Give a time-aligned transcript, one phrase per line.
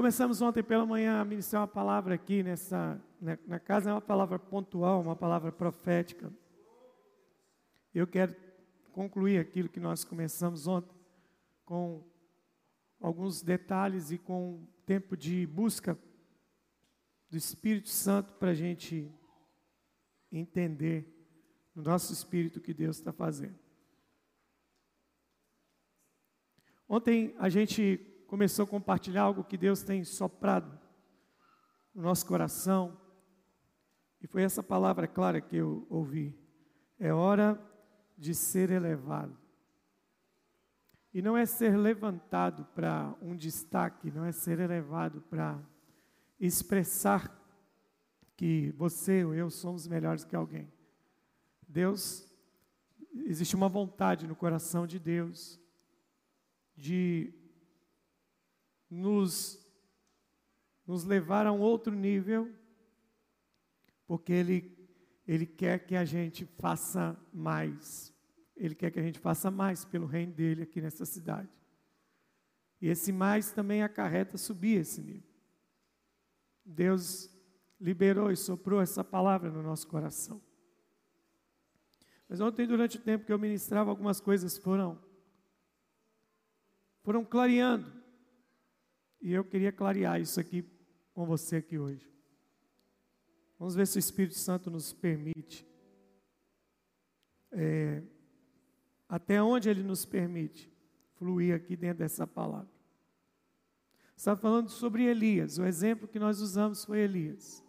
[0.00, 4.00] começamos ontem pela manhã a ministrar uma palavra aqui nessa na, na casa, é uma
[4.00, 6.32] palavra pontual, uma palavra profética.
[7.94, 8.34] Eu quero
[8.92, 10.96] concluir aquilo que nós começamos ontem
[11.66, 12.02] com
[12.98, 15.98] alguns detalhes e com tempo de busca
[17.28, 19.12] do Espírito Santo para a gente
[20.32, 21.06] entender
[21.74, 23.58] no nosso espírito o que Deus está fazendo.
[26.88, 30.78] Ontem a gente começou a compartilhar algo que Deus tem soprado
[31.92, 32.96] no nosso coração,
[34.20, 36.38] e foi essa palavra clara que eu ouvi.
[36.96, 37.60] É hora
[38.16, 39.36] de ser elevado.
[41.12, 45.60] E não é ser levantado para um destaque, não é ser elevado para
[46.38, 47.36] expressar
[48.36, 50.72] que você ou eu somos melhores que alguém.
[51.66, 52.32] Deus,
[53.12, 55.58] existe uma vontade no coração de Deus
[56.76, 57.34] de
[58.90, 59.64] nos,
[60.86, 62.52] nos levar a um outro nível,
[64.06, 64.88] porque Ele,
[65.26, 68.12] Ele quer que a gente faça mais.
[68.56, 71.48] Ele quer que a gente faça mais pelo reino dele aqui nessa cidade.
[72.80, 75.30] E esse mais também acarreta subir esse nível.
[76.64, 77.30] Deus
[77.80, 80.42] liberou e soprou essa palavra no nosso coração.
[82.28, 85.02] Mas ontem, durante o tempo que eu ministrava, algumas coisas foram
[87.02, 87.99] foram clareando.
[89.20, 90.64] E eu queria clarear isso aqui
[91.12, 92.10] com você aqui hoje.
[93.58, 95.66] Vamos ver se o Espírito Santo nos permite.
[97.52, 98.02] É,
[99.08, 100.72] até onde ele nos permite
[101.16, 102.70] fluir aqui dentro dessa palavra.
[104.16, 105.58] Está falando sobre Elias.
[105.58, 107.62] O exemplo que nós usamos foi Elias.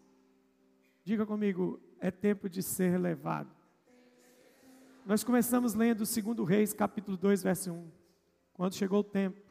[1.04, 3.50] Diga comigo, é tempo de ser levado.
[5.06, 7.92] Nós começamos lendo o 2 Reis, capítulo 2, verso 1.
[8.54, 9.51] Quando chegou o tempo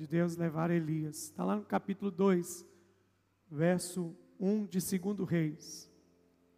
[0.00, 1.24] de Deus levar Elias.
[1.24, 2.66] Está lá no capítulo 2,
[3.50, 5.90] verso 1 de 2 Reis.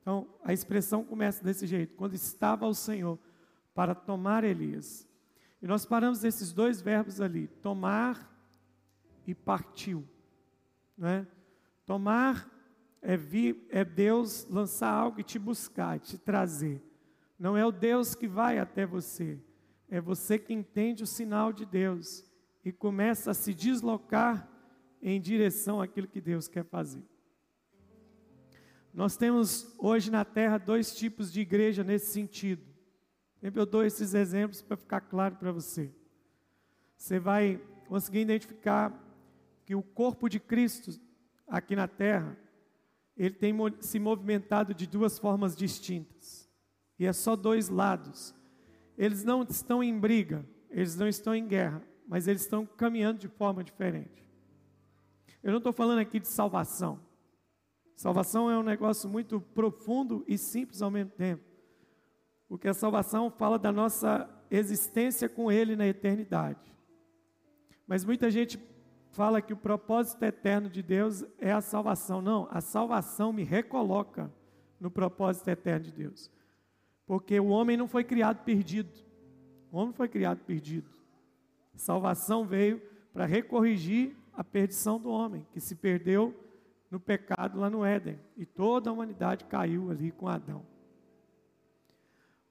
[0.00, 3.18] Então, a expressão começa desse jeito: quando estava o Senhor
[3.74, 5.08] para tomar Elias.
[5.60, 8.32] E nós paramos esses dois verbos ali: tomar
[9.26, 10.06] e partiu.
[10.96, 11.26] Não é?
[11.84, 12.48] Tomar
[13.00, 16.80] é, vir, é Deus lançar algo e te buscar, te trazer.
[17.36, 19.36] Não é o Deus que vai até você,
[19.90, 22.24] é você que entende o sinal de Deus
[22.64, 24.48] e começa a se deslocar
[25.00, 27.02] em direção àquilo que Deus quer fazer.
[28.94, 32.62] Nós temos hoje na terra dois tipos de igreja nesse sentido.
[33.40, 35.92] Sempre eu dou esses exemplos para ficar claro para você.
[36.96, 38.92] Você vai conseguir identificar
[39.64, 41.00] que o corpo de Cristo
[41.48, 42.36] aqui na terra,
[43.16, 46.48] ele tem se movimentado de duas formas distintas.
[46.98, 48.34] E é só dois lados.
[48.96, 53.26] Eles não estão em briga, eles não estão em guerra, mas eles estão caminhando de
[53.26, 54.22] forma diferente.
[55.42, 57.00] Eu não estou falando aqui de salvação.
[57.96, 61.42] Salvação é um negócio muito profundo e simples ao mesmo tempo.
[62.46, 66.76] Porque a salvação fala da nossa existência com Ele na eternidade.
[67.86, 68.60] Mas muita gente
[69.12, 72.20] fala que o propósito eterno de Deus é a salvação.
[72.20, 74.30] Não, a salvação me recoloca
[74.78, 76.30] no propósito eterno de Deus.
[77.06, 78.92] Porque o homem não foi criado perdido.
[79.70, 80.91] O homem foi criado perdido.
[81.82, 82.80] Salvação veio
[83.12, 86.32] para recorrigir a perdição do homem, que se perdeu
[86.88, 88.20] no pecado lá no Éden.
[88.36, 90.64] E toda a humanidade caiu ali com Adão.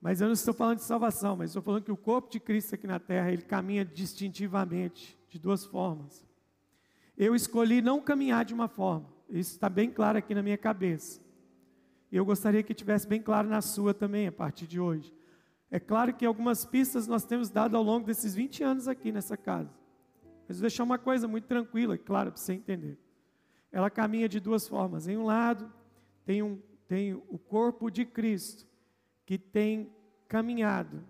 [0.01, 2.75] Mas eu não estou falando de salvação, mas estou falando que o corpo de Cristo
[2.75, 6.27] aqui na terra, ele caminha distintivamente, de duas formas.
[7.17, 11.21] Eu escolhi não caminhar de uma forma, isso está bem claro aqui na minha cabeça.
[12.11, 15.13] E eu gostaria que tivesse bem claro na sua também, a partir de hoje.
[15.71, 19.37] É claro que algumas pistas nós temos dado ao longo desses 20 anos aqui nessa
[19.37, 19.73] casa.
[20.45, 22.99] Mas vou deixar uma coisa muito tranquila, claro, para você entender.
[23.71, 25.07] Ela caminha de duas formas.
[25.07, 25.71] Em um lado,
[26.25, 26.59] tem, um,
[26.89, 28.67] tem o corpo de Cristo,
[29.25, 29.89] que tem
[30.27, 31.01] caminhado,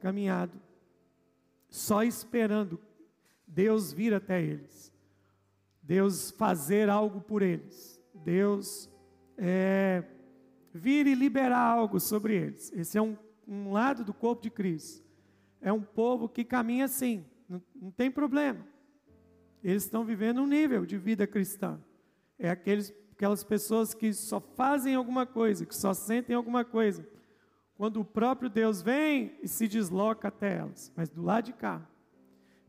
[0.00, 0.60] caminhado,
[1.70, 2.80] só esperando
[3.46, 4.92] Deus vir até eles,
[5.80, 8.90] Deus fazer algo por eles, Deus
[9.36, 10.02] é,
[10.72, 12.72] vir e liberar algo sobre eles.
[12.72, 15.04] Esse é um um lado do corpo de Cristo.
[15.60, 18.66] É um povo que caminha assim, não, não tem problema.
[19.62, 21.80] Eles estão vivendo um nível de vida cristã.
[22.38, 27.08] É aqueles, aquelas pessoas que só fazem alguma coisa, que só sentem alguma coisa,
[27.76, 30.92] quando o próprio Deus vem e se desloca até elas.
[30.94, 31.88] Mas do lado de cá,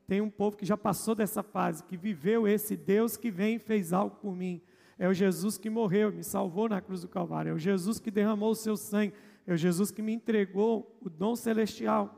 [0.07, 3.60] tem um povo que já passou dessa fase, que viveu esse Deus que vem e
[3.60, 4.62] fez algo por mim.
[4.98, 7.50] É o Jesus que morreu, me salvou na cruz do Calvário.
[7.50, 9.13] É o Jesus que derramou o seu sangue
[9.45, 12.13] é o Jesus que me entregou o dom celestial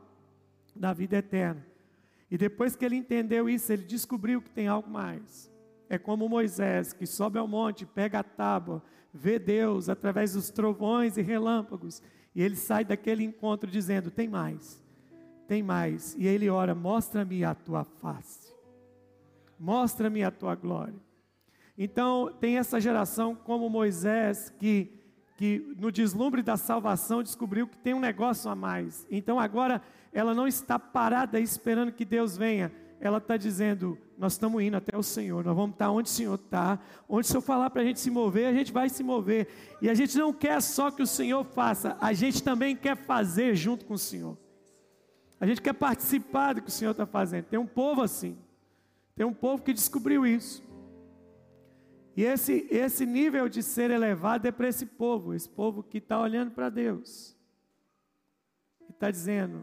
[0.75, 1.65] da vida eterna.
[2.29, 5.51] E depois que ele entendeu isso, ele descobriu que tem algo mais.
[5.89, 8.83] é como Moisés, que sobe ao monte, pega a tábua,
[9.13, 12.01] vê Deus através dos trovões e relâmpagos,
[12.35, 14.83] e ele sai daquele encontro dizendo: Tem mais,
[15.47, 16.13] tem mais.
[16.18, 18.53] E ele ora: Mostra-me a tua face,
[19.57, 21.07] mostra-me a tua glória.
[21.77, 24.96] Então, tem essa geração como Moisés, que,
[25.38, 29.06] que no deslumbre da salvação descobriu que tem um negócio a mais.
[29.10, 29.81] Então, agora,
[30.12, 34.98] ela não está parada esperando que Deus venha, ela está dizendo: Nós estamos indo até
[34.98, 37.86] o Senhor, nós vamos estar onde o Senhor está, onde o Senhor falar para a
[37.86, 39.48] gente se mover, a gente vai se mover.
[39.80, 43.56] E a gente não quer só que o Senhor faça, a gente também quer fazer
[43.56, 44.36] junto com o Senhor.
[45.40, 47.45] A gente quer participar do que o Senhor está fazendo.
[47.45, 48.36] Tem um povo assim,
[49.16, 50.67] tem um povo que descobriu isso.
[52.18, 56.19] E esse, esse nível de ser elevado é para esse povo, esse povo que está
[56.19, 57.38] olhando para Deus.
[58.90, 59.62] E está dizendo: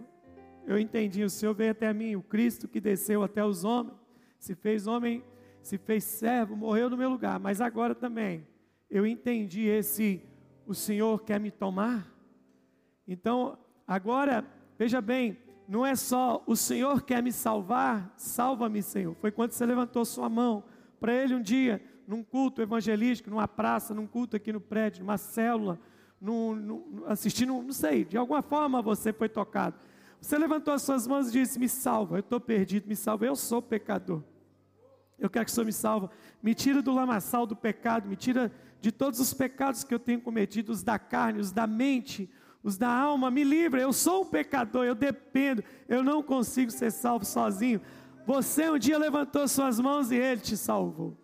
[0.64, 3.96] Eu entendi, o Senhor veio até mim, o Cristo que desceu até os homens,
[4.38, 5.24] se fez homem,
[5.62, 8.46] se fez servo, morreu no meu lugar, mas agora também
[8.88, 10.22] eu entendi esse:
[10.64, 12.08] O Senhor quer me tomar.
[13.04, 14.46] Então, agora,
[14.78, 15.36] veja bem,
[15.66, 19.16] não é só o Senhor quer me salvar, salva-me, Senhor.
[19.16, 20.62] Foi quando você levantou sua mão
[21.00, 25.16] para Ele um dia num culto evangelístico, numa praça, num culto aqui no prédio, numa
[25.16, 25.78] célula,
[26.20, 29.76] num, num, assistindo, não sei, de alguma forma você foi tocado.
[30.20, 33.36] Você levantou as suas mãos e disse: Me salva, eu estou perdido, me salva, eu
[33.36, 34.22] sou pecador.
[35.18, 36.10] Eu quero que o Senhor me salva.
[36.42, 40.20] Me tira do lamaçal do pecado, me tira de todos os pecados que eu tenho
[40.20, 42.28] cometido, os da carne, os da mente,
[42.62, 43.80] os da alma, me livra.
[43.80, 47.80] Eu sou um pecador, eu dependo, eu não consigo ser salvo sozinho.
[48.26, 51.16] Você um dia levantou suas mãos e Ele te salvou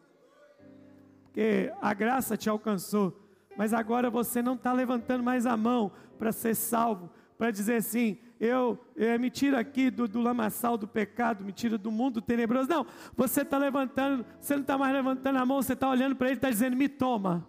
[1.31, 3.17] porque a graça te alcançou,
[3.57, 8.19] mas agora você não está levantando mais a mão para ser salvo, para dizer assim:
[8.41, 12.69] eu, eu, me tira aqui do, do lamaçal do pecado, me tira do mundo tenebroso.
[12.69, 12.85] Não,
[13.17, 16.35] você está levantando, você não está mais levantando a mão, você está olhando para ele
[16.35, 17.47] e está dizendo: me toma.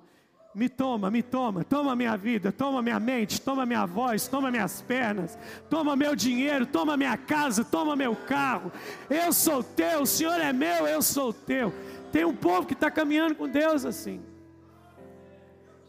[0.54, 4.82] Me toma, me toma, toma minha vida, toma minha mente, toma minha voz, toma minhas
[4.82, 5.40] pernas,
[5.70, 8.70] toma meu dinheiro, toma minha casa, toma meu carro.
[9.10, 11.74] Eu sou teu, o Senhor é meu, eu sou teu.
[12.12, 14.22] Tem um povo que está caminhando com Deus assim.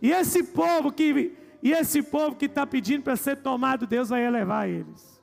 [0.01, 4.25] E esse povo que e esse povo que está pedindo para ser tomado, Deus vai
[4.25, 5.23] elevar eles.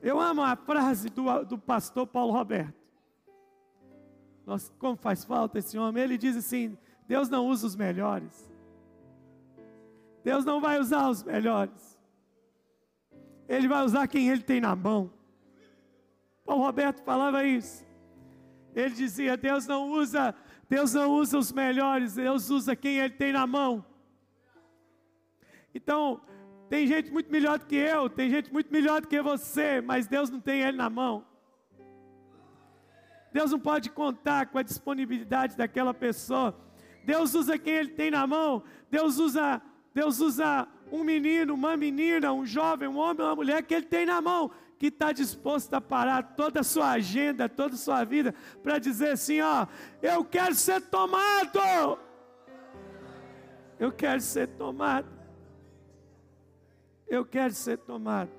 [0.00, 2.84] Eu amo a frase do, do pastor Paulo Roberto.
[4.46, 6.02] Nossa, como faz falta esse homem.
[6.02, 6.76] Ele diz assim:
[7.08, 8.52] Deus não usa os melhores.
[10.22, 11.98] Deus não vai usar os melhores.
[13.48, 15.10] Ele vai usar quem ele tem na mão.
[16.44, 17.84] Paulo Roberto falava isso.
[18.74, 20.34] Ele dizia: Deus não usa,
[20.68, 23.84] Deus não usa os melhores, Deus usa quem Ele tem na mão.
[25.74, 26.20] Então,
[26.68, 30.06] tem gente muito melhor do que eu, tem gente muito melhor do que você, mas
[30.06, 31.24] Deus não tem Ele na mão.
[33.32, 36.56] Deus não pode contar com a disponibilidade daquela pessoa.
[37.04, 38.62] Deus usa quem Ele tem na mão.
[38.90, 39.60] Deus usa,
[39.92, 44.06] Deus usa um menino, uma menina, um jovem, um homem, uma mulher que Ele tem
[44.06, 48.34] na mão que está disposto a parar toda a sua agenda, toda a sua vida,
[48.62, 49.66] para dizer assim: ó,
[50.02, 51.98] eu quero ser tomado.
[53.78, 55.08] Eu quero ser tomado.
[57.06, 58.30] Eu quero ser tomado.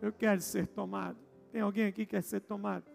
[0.00, 1.18] Eu quero ser tomado.
[1.50, 2.93] Tem alguém aqui que quer ser tomado?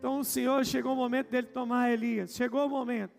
[0.00, 2.34] Então o Senhor chegou o momento dele tomar Elias.
[2.34, 3.12] Chegou o momento.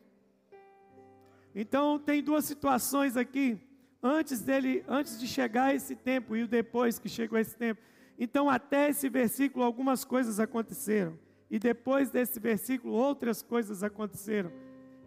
[1.54, 3.62] Então tem duas situações aqui,
[4.02, 7.80] antes dele, antes de chegar esse tempo e o depois que chegou esse tempo.
[8.18, 11.20] Então até esse versículo algumas coisas aconteceram
[11.52, 14.52] e depois desse versículo outras coisas aconteceram.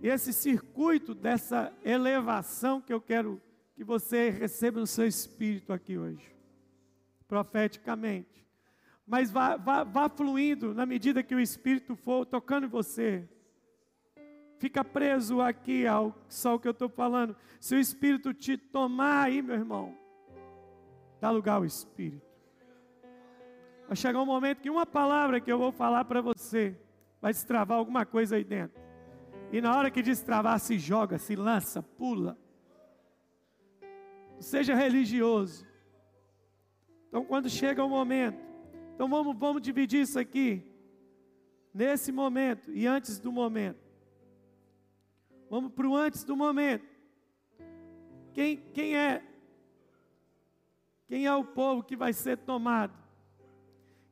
[0.00, 3.43] E esse circuito dessa elevação que eu quero
[3.75, 6.33] que você receba no seu espírito aqui hoje,
[7.26, 8.43] profeticamente.
[9.06, 13.28] Mas vá, vá, vá fluindo na medida que o Espírito for tocando em você,
[14.58, 17.37] fica preso aqui ao só o que eu estou falando.
[17.61, 19.94] Se o Espírito te tomar aí, meu irmão,
[21.20, 22.25] dá lugar ao Espírito.
[23.87, 26.75] Vai chegar um momento que uma palavra que eu vou falar para você
[27.20, 28.82] vai destravar alguma coisa aí dentro.
[29.52, 32.37] E na hora que destravar, se joga, se lança, pula.
[34.40, 35.66] Seja religioso.
[37.08, 38.53] Então, quando chega o momento,
[38.94, 40.62] então vamos, vamos dividir isso aqui.
[41.72, 43.84] Nesse momento e antes do momento.
[45.50, 46.86] Vamos para o antes do momento.
[48.32, 49.22] Quem, quem é?
[51.08, 52.94] Quem é o povo que vai ser tomado?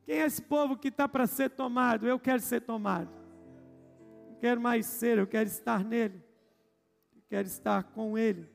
[0.05, 2.05] Quem é esse povo que está para ser tomado?
[2.05, 3.09] Eu quero ser tomado.
[4.29, 6.21] Não quero mais ser, eu quero estar nele.
[7.15, 8.49] Eu quero estar com ele.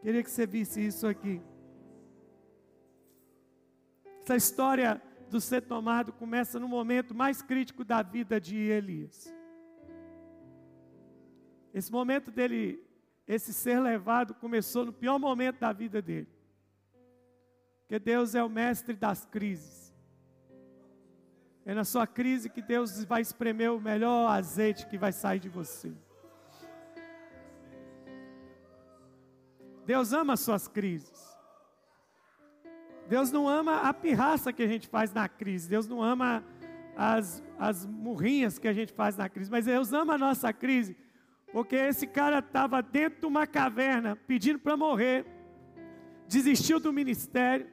[0.00, 1.40] Queria que você visse isso aqui.
[4.22, 9.34] Essa história do ser tomado começa no momento mais crítico da vida de Elias.
[11.74, 12.80] Esse momento dele,
[13.26, 16.28] esse ser levado, começou no pior momento da vida dele.
[17.80, 19.92] Porque Deus é o mestre das crises.
[21.64, 25.48] É na sua crise que Deus vai espremer o melhor azeite que vai sair de
[25.48, 25.92] você.
[29.84, 31.31] Deus ama as suas crises.
[33.08, 35.68] Deus não ama a pirraça que a gente faz na crise.
[35.68, 36.44] Deus não ama
[36.96, 39.50] as, as murrinhas que a gente faz na crise.
[39.50, 40.96] Mas Deus ama a nossa crise.
[41.52, 45.26] Porque esse cara estava dentro de uma caverna pedindo para morrer.
[46.26, 47.66] Desistiu do ministério.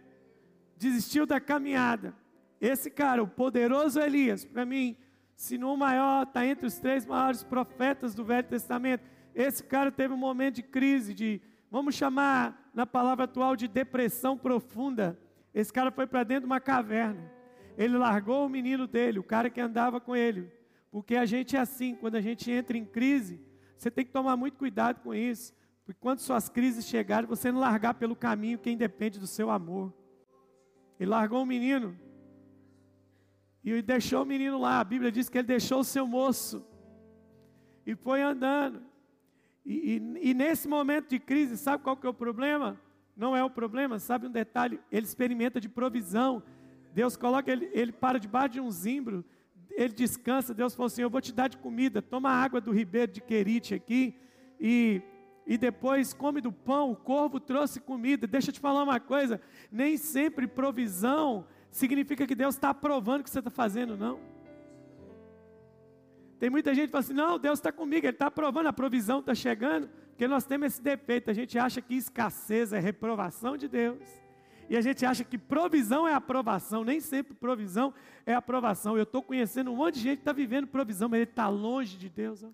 [0.77, 2.13] Desistiu da caminhada.
[2.59, 4.98] Esse cara, o poderoso Elias, para mim,
[5.36, 9.03] se não o maior, está entre os três maiores profetas do Velho Testamento.
[9.33, 14.38] Esse cara teve um momento de crise, de vamos chamar na palavra atual de depressão
[14.38, 15.19] profunda.
[15.53, 17.31] Esse cara foi para dentro de uma caverna.
[17.77, 20.51] Ele largou o menino dele, o cara que andava com ele.
[20.91, 23.39] Porque a gente é assim, quando a gente entra em crise,
[23.77, 25.53] você tem que tomar muito cuidado com isso.
[25.85, 29.93] Porque quando suas crises chegarem, você não largar pelo caminho quem depende do seu amor.
[30.99, 31.97] Ele largou o menino
[33.63, 34.79] e deixou o menino lá.
[34.79, 36.65] A Bíblia diz que ele deixou o seu moço
[37.85, 38.88] e foi andando.
[39.66, 42.80] E, e, e, nesse momento de crise, sabe qual que é o problema?
[43.16, 44.80] Não é o problema, sabe um detalhe?
[44.92, 46.42] Ele experimenta de provisão.
[46.94, 49.24] Deus coloca ele, ele para debaixo de um zimbro,
[49.72, 50.54] ele descansa.
[50.54, 53.75] Deus falou assim: Eu vou te dar de comida, toma água do ribeiro de Querite
[53.75, 54.16] aqui,
[54.60, 55.01] e,
[55.46, 56.92] e depois come do pão.
[56.92, 58.25] O corvo trouxe comida.
[58.25, 63.24] Deixa eu te falar uma coisa: nem sempre provisão significa que Deus está aprovando o
[63.24, 64.20] que você está fazendo, não.
[66.39, 69.19] Tem muita gente que fala assim: não, Deus está comigo, Ele está aprovando, a provisão
[69.19, 73.67] está chegando, porque nós temos esse defeito, a gente acha que escassez é reprovação de
[73.67, 74.00] Deus,
[74.69, 77.93] e a gente acha que provisão é aprovação, nem sempre provisão
[78.25, 78.96] é aprovação.
[78.96, 81.98] Eu estou conhecendo um monte de gente que está vivendo provisão, mas ele está longe
[81.98, 82.43] de Deus.
[82.43, 82.50] Ó.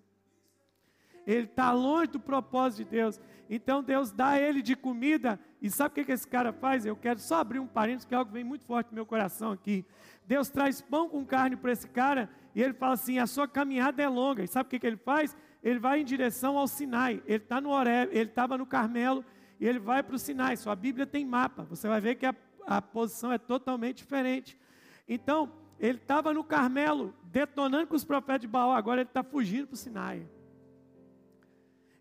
[1.26, 3.20] Ele está longe do propósito de Deus.
[3.50, 5.38] Então Deus dá a ele de comida.
[5.60, 6.86] E sabe o que, que esse cara faz?
[6.86, 9.04] Eu quero só abrir um parênteses, que é algo que vem muito forte no meu
[9.04, 9.84] coração aqui.
[10.24, 14.02] Deus traz pão com carne para esse cara e ele fala assim: a sua caminhada
[14.02, 14.42] é longa.
[14.42, 15.36] E sabe o que, que ele faz?
[15.62, 17.22] Ele vai em direção ao Sinai.
[17.26, 19.22] Ele está no Oreb, ele estava no Carmelo
[19.60, 20.56] e ele vai para o Sinai.
[20.56, 21.64] Sua Bíblia tem mapa.
[21.64, 22.34] Você vai ver que a,
[22.66, 24.58] a posição é totalmente diferente.
[25.06, 28.72] Então, ele estava no Carmelo, detonando com os profetas de Baal.
[28.72, 30.26] Agora ele está fugindo para o Sinai.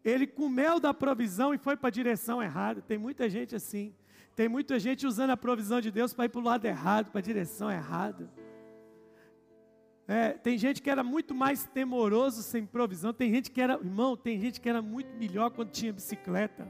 [0.06, 2.82] Ele comeu da provisão e foi para a direção errada.
[2.82, 3.94] Tem muita gente assim.
[4.34, 7.20] Tem muita gente usando a provisão de Deus para ir para o lado errado, para
[7.20, 8.30] a direção errada.
[10.08, 13.12] É, tem gente que era muito mais temoroso sem provisão.
[13.14, 16.68] Tem gente que era, irmão, tem gente que era muito melhor quando tinha bicicleta.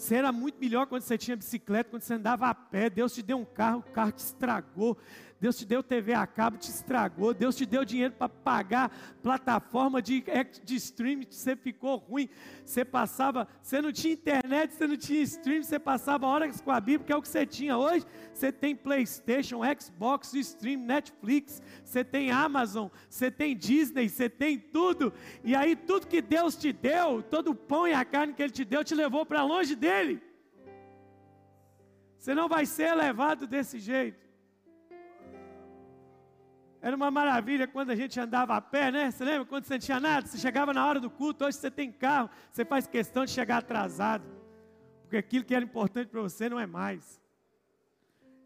[0.00, 2.88] Você era muito melhor quando você tinha bicicleta, quando você andava a pé.
[2.88, 4.96] Deus te deu um carro, o carro te estragou.
[5.38, 7.32] Deus te deu TV a cabo, te estragou.
[7.32, 8.90] Deus te deu dinheiro para pagar
[9.22, 10.22] plataforma de,
[10.62, 12.28] de streaming, você ficou ruim.
[12.64, 16.78] Você passava, você não tinha internet, você não tinha streaming, você passava horas com a
[16.78, 17.76] Bíblia, que é o que você tinha.
[17.76, 24.58] Hoje você tem PlayStation, Xbox, stream, Netflix, você tem Amazon, você tem Disney, você tem
[24.58, 25.12] tudo.
[25.42, 28.52] E aí tudo que Deus te deu, todo o pão e a carne que Ele
[28.52, 29.89] te deu, te levou para longe dele.
[32.18, 34.28] Você não vai ser levado desse jeito.
[36.82, 39.10] Era uma maravilha quando a gente andava a pé, né?
[39.10, 40.26] Você lembra quando você não tinha nada?
[40.26, 43.58] Você chegava na hora do culto, hoje você tem carro, você faz questão de chegar
[43.58, 44.24] atrasado.
[45.02, 47.20] Porque aquilo que era importante para você não é mais.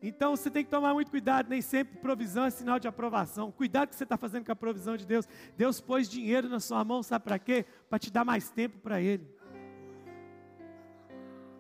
[0.02, 3.50] Então você tem que tomar muito cuidado, nem sempre provisão é sinal de aprovação.
[3.50, 5.26] Cuidado que você está fazendo com a provisão de Deus.
[5.56, 7.64] Deus pôs dinheiro na sua mão, sabe para quê?
[7.88, 9.33] Para te dar mais tempo para Ele.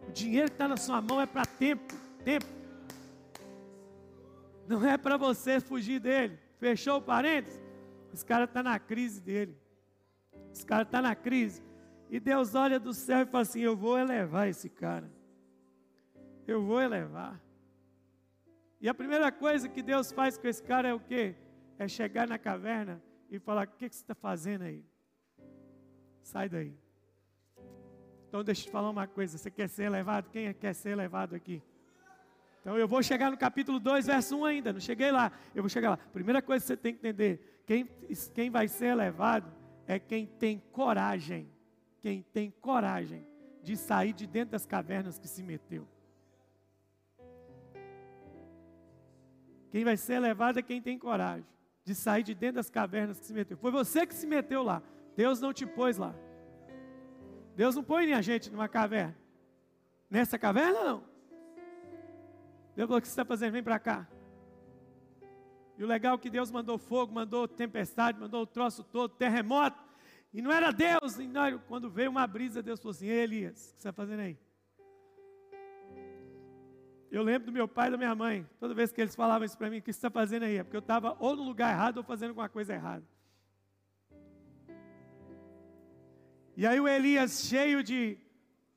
[0.08, 1.94] O dinheiro que está na sua mão é para tempo,
[2.24, 2.46] tempo.
[4.66, 6.38] Não é para você fugir dele.
[6.58, 7.60] Fechou o parênteses?
[8.12, 9.58] Esse cara está na crise dele.
[10.52, 11.62] Esse cara está na crise.
[12.08, 15.10] E Deus olha do céu e fala assim: Eu vou elevar esse cara.
[16.46, 17.42] Eu vou elevar.
[18.80, 21.34] E a primeira coisa que Deus faz com esse cara é o quê?
[21.78, 24.84] É chegar na caverna e falar: O que, que você está fazendo aí?
[26.22, 26.83] Sai daí.
[28.34, 30.28] Então deixa eu te falar uma coisa: você quer ser elevado?
[30.28, 31.62] Quem é quer ser elevado aqui?
[32.60, 35.30] Então eu vou chegar no capítulo 2, verso 1 ainda, não cheguei lá.
[35.54, 35.96] Eu vou chegar lá.
[35.96, 37.88] Primeira coisa que você tem que entender: quem,
[38.34, 39.48] quem vai ser elevado
[39.86, 41.48] é quem tem coragem,
[42.02, 43.24] quem tem coragem
[43.62, 45.86] de sair de dentro das cavernas que se meteu.
[49.70, 51.46] Quem vai ser elevado é quem tem coragem
[51.84, 53.56] de sair de dentro das cavernas que se meteu.
[53.56, 54.82] Foi você que se meteu lá.
[55.14, 56.12] Deus não te pôs lá.
[57.54, 59.16] Deus não põe a gente numa caverna.
[60.10, 61.04] Nessa caverna não.
[62.74, 63.52] Deus falou: O que você está fazendo?
[63.52, 64.08] Vem para cá.
[65.76, 69.82] E o legal é que Deus mandou fogo, mandou tempestade, mandou o troço todo, terremoto.
[70.32, 71.18] E não era Deus.
[71.18, 74.20] E não, quando veio uma brisa, Deus falou assim: Elias, o que você está fazendo
[74.20, 74.38] aí?
[77.10, 79.56] Eu lembro do meu pai e da minha mãe, toda vez que eles falavam isso
[79.56, 80.56] para mim, o que você está fazendo aí?
[80.56, 83.04] É porque eu estava ou no lugar errado ou fazendo alguma coisa errada.
[86.56, 88.18] E aí o Elias, cheio de.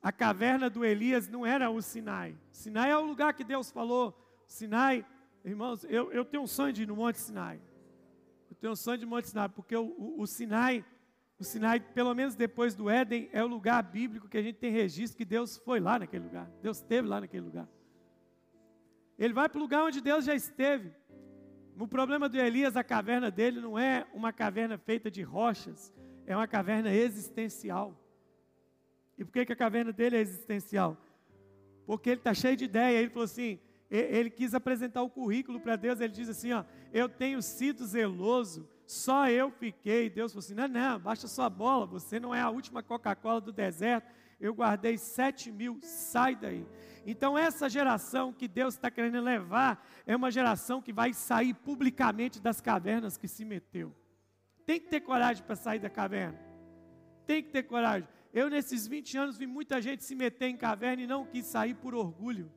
[0.01, 2.35] A caverna do Elias não era o Sinai.
[2.51, 4.17] Sinai é o lugar que Deus falou.
[4.47, 5.05] Sinai,
[5.43, 7.59] irmãos, eu, eu tenho um sonho de ir no Monte Sinai.
[8.49, 10.85] Eu tenho um sonho de Monte Sinai, porque o, o, o Sinai,
[11.37, 14.71] o Sinai, pelo menos depois do Éden, é o lugar bíblico que a gente tem
[14.71, 16.49] registro que Deus foi lá naquele lugar.
[16.61, 17.67] Deus esteve lá naquele lugar.
[19.19, 20.91] Ele vai para o lugar onde Deus já esteve.
[21.77, 25.93] O problema do Elias, a caverna dele não é uma caverna feita de rochas,
[26.27, 27.97] é uma caverna existencial.
[29.17, 30.97] E por que, que a caverna dele é existencial?
[31.85, 32.99] Porque ele está cheio de ideia.
[32.99, 33.57] Ele falou assim:
[33.89, 36.01] ele quis apresentar o currículo para Deus.
[36.01, 40.09] Ele diz assim: ó, eu tenho sido zeloso, só eu fiquei.
[40.09, 43.53] Deus falou assim: não, não, baixa sua bola, você não é a última Coca-Cola do
[43.53, 44.13] deserto.
[44.39, 46.63] Eu guardei sete mil, sai daí.
[47.05, 52.39] Então, essa geração que Deus está querendo levar é uma geração que vai sair publicamente
[52.39, 53.95] das cavernas que se meteu.
[54.67, 56.37] Tem que ter coragem para sair da caverna.
[57.25, 58.07] Tem que ter coragem.
[58.33, 61.73] Eu, nesses 20 anos, vi muita gente se meter em caverna e não quis sair
[61.73, 62.51] por orgulho,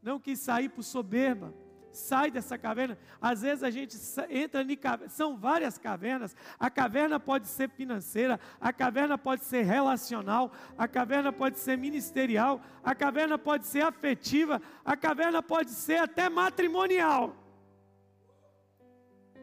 [0.00, 1.52] não quis sair por soberba
[1.96, 2.98] sai dessa caverna.
[3.20, 3.96] Às vezes a gente
[4.28, 6.36] entra em caverna, são várias cavernas.
[6.58, 12.60] A caverna pode ser financeira, a caverna pode ser relacional, a caverna pode ser ministerial,
[12.84, 17.45] a caverna pode ser afetiva, a caverna pode ser até matrimonial.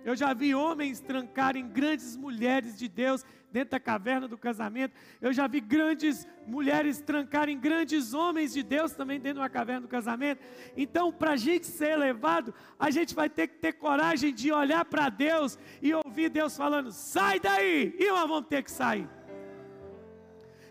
[0.05, 4.94] Eu já vi homens trancarem grandes mulheres de Deus dentro da caverna do casamento.
[5.22, 9.87] Eu já vi grandes mulheres trancarem grandes homens de Deus também dentro da caverna do
[9.87, 10.42] casamento.
[10.75, 14.83] Então, para a gente ser elevado, a gente vai ter que ter coragem de olhar
[14.83, 17.96] para Deus e ouvir Deus falando: sai daí!
[17.98, 19.07] E nós vamos ter que sair.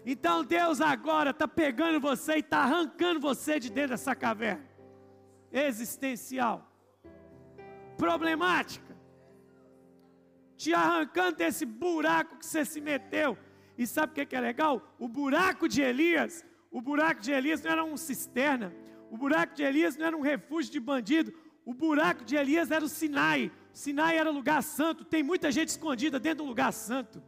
[0.05, 4.69] Então Deus agora está pegando você e está arrancando você de dentro dessa caverna
[5.53, 6.69] existencial,
[7.97, 8.92] problemática
[10.63, 13.37] te arrancando desse buraco que você se meteu.
[13.77, 14.95] E sabe o que é legal?
[14.99, 18.73] O buraco de Elias, o buraco de Elias não era uma cisterna,
[19.11, 22.85] o buraco de Elias não era um refúgio de bandido, o buraco de Elias era
[22.85, 23.51] o Sinai.
[23.75, 25.05] O Sinai era lugar santo.
[25.05, 27.23] Tem muita gente escondida dentro do lugar santo.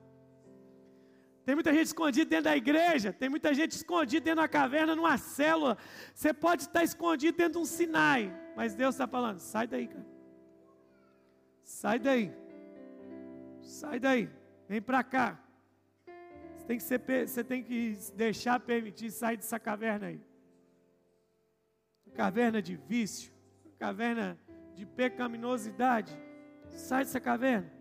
[1.44, 3.12] Tem muita gente escondida dentro da igreja.
[3.12, 5.76] Tem muita gente escondida dentro da caverna, numa célula.
[6.14, 8.34] Você pode estar escondido dentro de um Sinai.
[8.56, 10.06] Mas Deus está falando: sai daí, cara.
[11.62, 12.43] Sai daí.
[13.64, 14.28] Sai daí,
[14.68, 15.40] vem para cá.
[16.54, 20.20] Você tem, que ser, você tem que deixar permitir sair dessa caverna aí.
[22.14, 23.32] Caverna de vício,
[23.78, 24.38] caverna
[24.74, 26.16] de pecaminosidade.
[26.68, 27.72] Sai dessa caverna.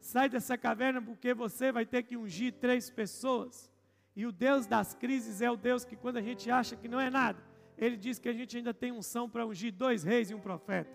[0.00, 3.70] Sai dessa caverna porque você vai ter que ungir três pessoas.
[4.16, 7.00] E o Deus das crises é o Deus que, quando a gente acha que não
[7.00, 7.42] é nada,
[7.78, 10.90] Ele diz que a gente ainda tem unção para ungir dois reis e um profeta.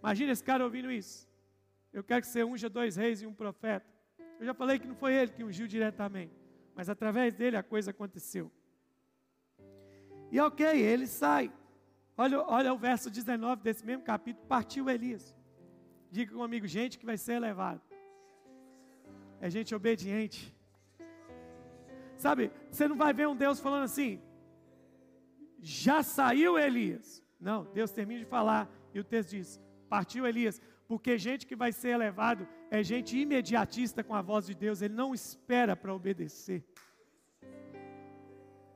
[0.00, 1.31] Imagina esse cara ouvindo isso.
[1.92, 3.86] Eu quero que você unja dois reis e um profeta.
[4.40, 6.32] Eu já falei que não foi ele que ungiu diretamente,
[6.74, 8.50] mas através dele a coisa aconteceu.
[10.30, 11.52] E ok, ele sai.
[12.16, 14.46] Olha, olha o verso 19 desse mesmo capítulo.
[14.46, 15.36] Partiu Elias.
[16.10, 17.80] Diga comigo, gente que vai ser elevado.
[19.40, 20.54] É gente obediente.
[22.16, 24.22] Sabe, você não vai ver um Deus falando assim,
[25.60, 27.22] já saiu Elias.
[27.40, 30.60] Não, Deus termina de falar e o texto diz: partiu Elias.
[30.92, 34.92] Porque gente que vai ser elevado é gente imediatista com a voz de Deus, ele
[34.92, 36.62] não espera para obedecer.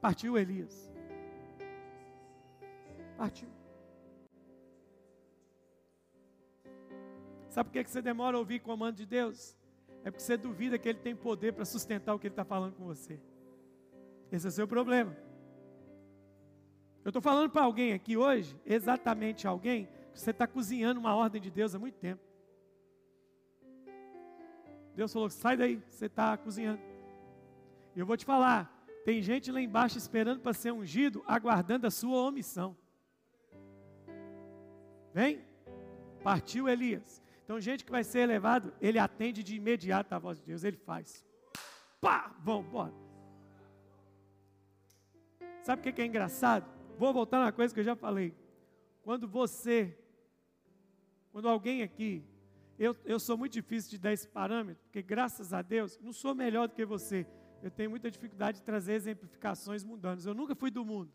[0.00, 0.90] Partiu Elias.
[3.18, 3.50] Partiu.
[7.50, 9.54] Sabe por que você demora a ouvir comando de Deus?
[10.02, 12.76] É porque você duvida que Ele tem poder para sustentar o que Ele está falando
[12.76, 13.20] com você.
[14.32, 15.14] Esse é o seu problema.
[17.04, 19.86] Eu estou falando para alguém aqui hoje, exatamente alguém,
[20.20, 22.22] você está cozinhando uma ordem de Deus há muito tempo.
[24.94, 26.80] Deus falou: sai daí, você está cozinhando.
[27.94, 28.72] Eu vou te falar:
[29.04, 32.76] tem gente lá embaixo esperando para ser ungido, aguardando a sua omissão.
[35.12, 35.44] Vem,
[36.22, 37.22] partiu Elias.
[37.44, 40.76] Então, gente que vai ser elevado, ele atende de imediato a voz de Deus, ele
[40.76, 41.24] faz.
[42.00, 42.92] Pá, vamos, bora.
[45.62, 46.66] Sabe o que é engraçado?
[46.98, 48.34] Vou voltar uma coisa que eu já falei.
[49.02, 49.96] Quando você
[51.36, 52.24] quando alguém aqui,
[52.78, 56.34] eu, eu sou muito difícil de dar esse parâmetro, porque graças a Deus, não sou
[56.34, 57.26] melhor do que você,
[57.62, 60.24] eu tenho muita dificuldade de trazer exemplificações mundanas.
[60.24, 61.12] Eu nunca fui do mundo.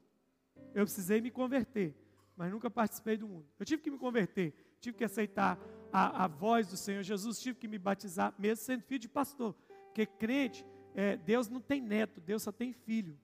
[0.75, 1.95] Eu precisei me converter,
[2.37, 3.47] mas nunca participei do mundo.
[3.59, 5.57] Eu tive que me converter, tive que aceitar
[5.91, 9.55] a, a voz do Senhor Jesus, tive que me batizar, mesmo sendo filho de pastor.
[9.85, 13.17] Porque crente, é, Deus não tem neto, Deus só tem filho.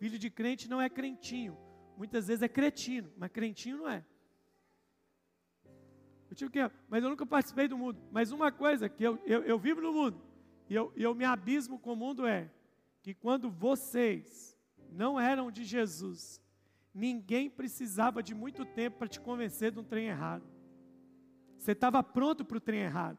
[0.00, 1.56] Filho de crente não é crentinho.
[1.96, 4.04] Muitas vezes é cretino, mas crentinho não é.
[6.34, 7.96] Eu tive que, mas eu nunca participei do mundo.
[8.10, 10.20] Mas uma coisa que eu, eu, eu vivo no mundo,
[10.68, 12.50] e eu, eu me abismo com o mundo é
[13.02, 14.58] que quando vocês
[14.90, 16.42] não eram de Jesus,
[16.92, 20.42] ninguém precisava de muito tempo para te convencer de um trem errado.
[21.56, 23.18] Você estava pronto para o trem errado.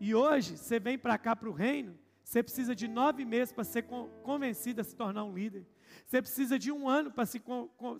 [0.00, 3.62] E hoje, você vem para cá para o reino, você precisa de nove meses para
[3.62, 3.84] ser
[4.24, 5.64] convencido a se tornar um líder.
[6.06, 7.42] Você precisa de um ano para se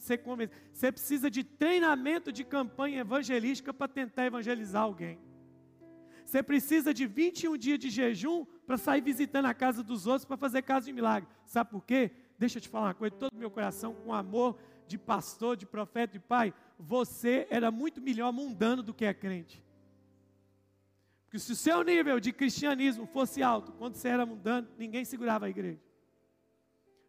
[0.00, 0.60] ser convencido.
[0.72, 5.18] Você precisa de treinamento de campanha evangelística para tentar evangelizar alguém.
[6.24, 10.36] Você precisa de 21 dias de jejum para sair visitando a casa dos outros para
[10.36, 11.28] fazer caso de milagre.
[11.46, 12.10] Sabe por quê?
[12.38, 15.66] Deixa eu te falar uma coisa, todo o meu coração, com amor de pastor, de
[15.66, 19.64] profeta e pai, você era muito melhor mundano do que é crente.
[21.24, 25.46] Porque se o seu nível de cristianismo fosse alto, quando você era mundano, ninguém segurava
[25.46, 25.80] a igreja.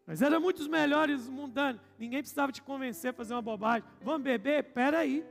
[0.09, 3.87] Mas era muitos melhores mundanos, ninguém precisava te convencer a fazer uma bobagem.
[4.01, 4.63] Vamos beber?
[4.73, 5.23] Pera aí.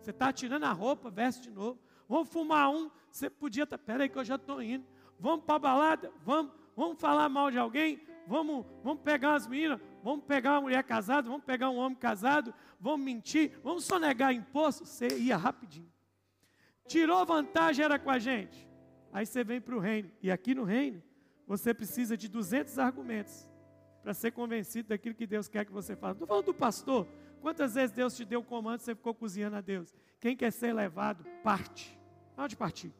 [0.00, 1.78] Você está tirando a roupa, veste de novo.
[2.08, 4.82] Vamos fumar um, você podia estar, tá, peraí que eu já estou indo.
[5.20, 9.78] Vamos para a balada, vamos, vamos falar mal de alguém, vamos, vamos pegar umas meninas,
[10.02, 14.32] vamos pegar uma mulher casada, vamos pegar um homem casado, vamos mentir, vamos só negar
[14.32, 14.86] imposto.
[14.86, 15.92] Você ia rapidinho.
[16.86, 18.66] Tirou vantagem, era com a gente.
[19.12, 20.10] Aí você vem para o reino.
[20.22, 21.02] E aqui no reino,
[21.46, 23.52] você precisa de 200 argumentos
[24.04, 26.12] para ser convencido daquilo que Deus quer que você faça.
[26.12, 27.08] Estou falando do pastor.
[27.40, 29.94] Quantas vezes Deus te deu o comando e você ficou cozinhando a Deus?
[30.20, 31.98] Quem quer ser levado, parte.
[32.36, 32.92] Pode partir.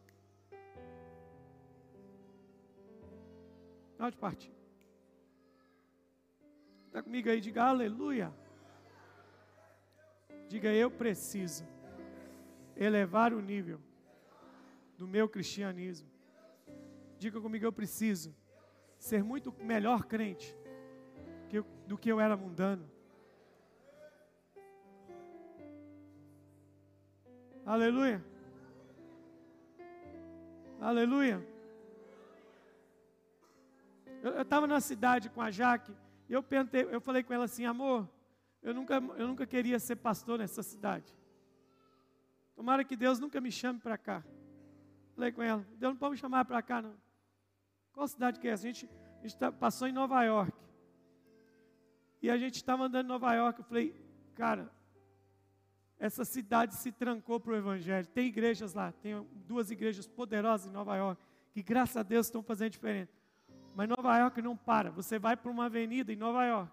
[3.98, 4.50] Pode partir.
[6.86, 7.38] Está comigo aí?
[7.38, 8.32] Diga aleluia.
[10.48, 11.66] Diga eu preciso
[12.74, 13.78] elevar o nível
[14.96, 16.08] do meu cristianismo.
[17.18, 18.34] Diga comigo, eu preciso
[18.98, 20.56] ser muito melhor crente
[21.86, 22.88] do que eu era mundano.
[27.66, 28.22] Aleluia.
[30.80, 31.46] Aleluia.
[34.22, 35.94] Eu estava na cidade com a Jaque
[36.28, 38.08] e eu, perguntei, eu falei com ela assim, amor,
[38.62, 41.14] eu nunca, eu nunca queria ser pastor nessa cidade.
[42.54, 44.24] Tomara que Deus nunca me chame para cá.
[45.14, 46.94] Falei com ela, Deus não pode me chamar para cá, não.
[47.92, 48.64] Qual cidade que é essa?
[48.64, 50.63] A gente, a gente tá, passou em Nova York.
[52.24, 53.60] E a gente estava andando em Nova York.
[53.60, 53.94] Eu falei,
[54.34, 54.72] cara,
[55.98, 58.06] essa cidade se trancou para o Evangelho.
[58.06, 62.42] Tem igrejas lá, tem duas igrejas poderosas em Nova York, que graças a Deus estão
[62.42, 63.12] fazendo diferença.
[63.74, 64.90] Mas Nova York não para.
[64.90, 66.72] Você vai para uma avenida em Nova York,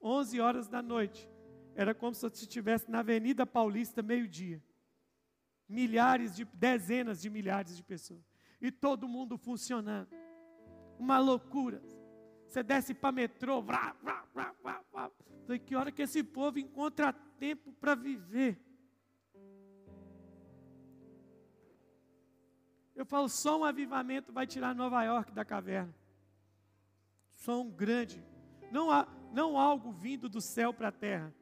[0.00, 1.28] 11 horas da noite.
[1.74, 4.62] Era como se você estivesse na Avenida Paulista, meio-dia.
[5.68, 8.22] Milhares de, dezenas de milhares de pessoas.
[8.60, 10.10] E todo mundo funcionando.
[10.96, 11.82] Uma loucura.
[12.46, 13.60] Você desce para metrô.
[13.60, 15.10] Vrá, vrá, vrá, vrá, vrá.
[15.44, 18.60] Falei, que hora que esse povo encontra tempo para viver?
[22.94, 25.94] Eu falo, só um avivamento vai tirar Nova York da caverna
[27.36, 28.24] som grande.
[28.72, 31.32] Não, há, não algo vindo do céu para a terra,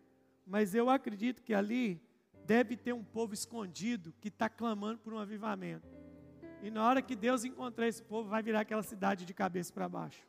[0.47, 2.03] mas eu acredito que ali
[2.45, 5.89] deve ter um povo escondido que está clamando por um avivamento.
[6.63, 9.89] E na hora que Deus encontrar esse povo, vai virar aquela cidade de cabeça para
[9.89, 10.27] baixo.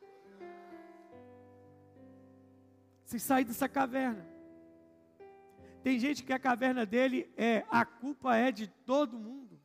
[3.05, 4.25] Se sair dessa caverna.
[5.83, 9.59] Tem gente que a caverna dele é a culpa é de todo mundo.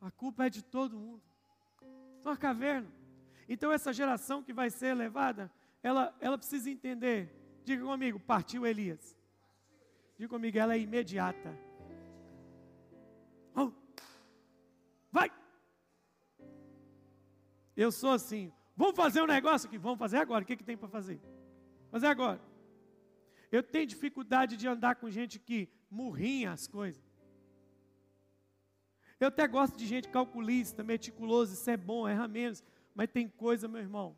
[0.00, 1.22] A culpa é de todo mundo
[2.28, 2.90] uma caverna.
[3.48, 5.50] Então essa geração que vai ser levada,
[5.82, 7.30] ela, ela precisa entender.
[7.64, 9.16] Diga comigo, partiu Elias.
[10.16, 11.56] Diga comigo, ela é imediata.
[13.54, 13.72] Oh.
[15.10, 15.30] Vai!
[17.76, 18.52] Eu sou assim.
[18.76, 19.78] Vamos fazer um negócio aqui?
[19.78, 20.42] Vamos fazer agora.
[20.42, 21.20] O que, que tem para fazer?
[21.90, 22.40] Fazer agora.
[23.50, 27.02] Eu tenho dificuldade de andar com gente que murrinha as coisas.
[29.20, 32.64] Eu até gosto de gente calculista, meticulosa, isso é bom, erra menos.
[32.94, 34.16] Mas tem coisa, meu irmão,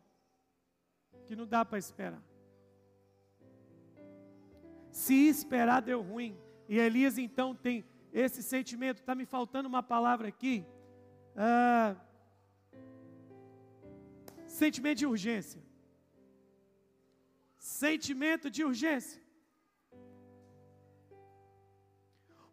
[1.27, 2.23] que não dá para esperar.
[4.91, 6.35] Se esperar, deu ruim.
[6.67, 8.99] E Elias então tem esse sentimento.
[8.99, 10.65] Está me faltando uma palavra aqui.
[11.35, 11.95] Ah,
[14.61, 15.61] sentimento de urgência.
[17.57, 19.21] Sentimento de urgência.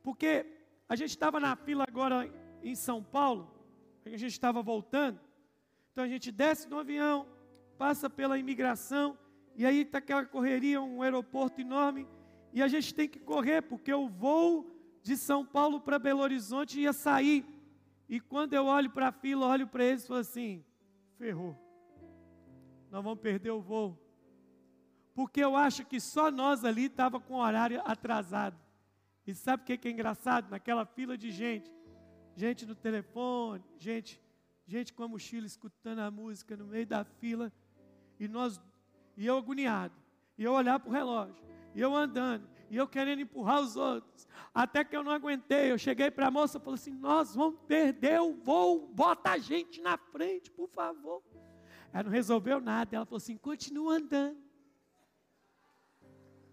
[0.03, 0.33] Porque
[0.87, 2.17] a gente estava na fila agora
[2.63, 3.51] em São Paulo,
[4.05, 5.19] a gente estava voltando.
[5.91, 7.27] Então a gente desce do avião,
[7.79, 9.19] passa pela imigração,
[9.57, 12.07] e aí está aquela correria, um aeroporto enorme,
[12.53, 14.71] e a gente tem que correr, porque o voo
[15.03, 17.47] de São Paulo para Belo Horizonte ia sair.
[18.09, 20.65] E quando eu olho para a fila, olho para eles e falo assim:
[21.17, 21.64] ferrou,
[22.95, 23.99] nós vamos perder o voo.
[25.17, 28.57] Porque eu acho que só nós ali estava com o horário atrasado.
[29.27, 30.49] E sabe o que, que é engraçado?
[30.49, 31.69] Naquela fila de gente,
[32.37, 34.23] gente no telefone, gente,
[34.65, 37.53] gente com a mochila escutando a música no meio da fila,
[38.21, 38.61] e nós,
[39.17, 39.95] e eu agoniado,
[40.39, 44.29] e eu olhar para o relógio, e eu andando, e eu querendo empurrar os outros,
[44.55, 47.59] até que eu não aguentei, eu cheguei para a moça e falei assim, nós vamos
[47.67, 51.25] perder o voo, bota a gente na frente, por favor.
[51.95, 54.37] Ela não resolveu nada, ela falou assim, continua andando.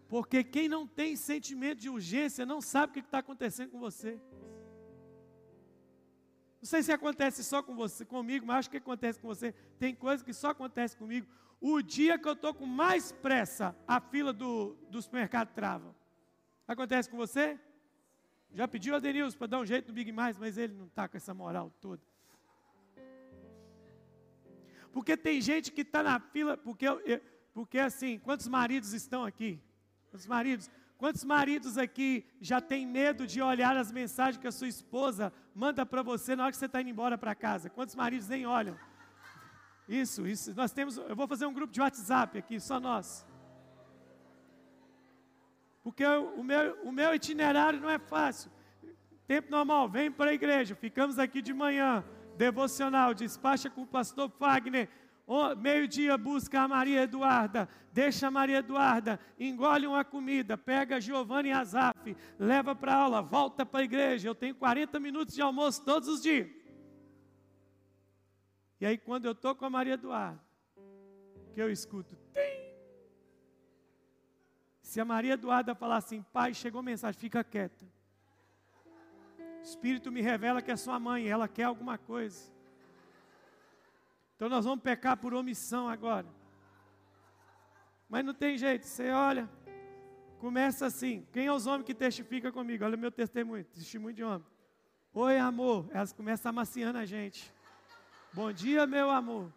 [0.08, 4.22] Porque quem não tem sentimento de urgência não sabe o que está acontecendo com você.
[6.62, 9.52] Não sei se acontece só com você, comigo, mas acho que acontece com você.
[9.80, 11.26] Tem coisa que só acontece comigo.
[11.60, 15.96] O dia que eu estou com mais pressa, a fila do, do supermercado trava.
[16.68, 17.60] Acontece com você?
[18.54, 21.08] Já pediu a Denilson para dar um jeito no Big Mais, mas ele não está
[21.08, 22.04] com essa moral toda.
[24.92, 26.86] Porque tem gente que está na fila, porque,
[27.54, 29.60] porque assim, quantos maridos estão aqui?
[30.12, 34.68] Os maridos, quantos maridos aqui já tem medo de olhar as mensagens que a sua
[34.68, 37.70] esposa manda para você na hora que você está indo embora para casa?
[37.70, 38.78] Quantos maridos nem olham?
[39.88, 40.54] Isso, isso.
[40.54, 43.26] Nós temos, eu vou fazer um grupo de WhatsApp aqui, só nós.
[45.84, 48.52] Porque o meu, o meu itinerário não é fácil.
[49.26, 52.04] Tempo normal, vem para a igreja, ficamos aqui de manhã,
[52.42, 54.90] devocional, despacha com o pastor Fagner,
[55.60, 61.52] meio-dia busca a Maria Eduarda, deixa a Maria Eduarda, engole uma comida, pega Giovanni e
[61.52, 64.28] Azaf, leva para aula, volta para a igreja.
[64.28, 66.50] Eu tenho 40 minutos de almoço todos os dias.
[68.80, 70.42] E aí, quando eu estou com a Maria Eduarda,
[71.54, 72.60] que eu escuto, tem.
[74.82, 77.86] Se a Maria Eduarda falar assim, pai, chegou mensagem, fica quieta.
[79.64, 82.52] Espírito me revela que é sua mãe, ela quer alguma coisa.
[84.36, 86.28] Então nós vamos pecar por omissão agora.
[88.10, 89.50] Mas não tem jeito, você olha,
[90.40, 91.26] começa assim.
[91.32, 92.84] Quem é os homens que testificam comigo?
[92.84, 94.46] Olha o meu testemunho, testemunho de homem.
[95.14, 95.90] Oi, amor.
[95.92, 97.54] Elas começam amaciando a gente.
[98.34, 99.52] Bom dia, meu amor.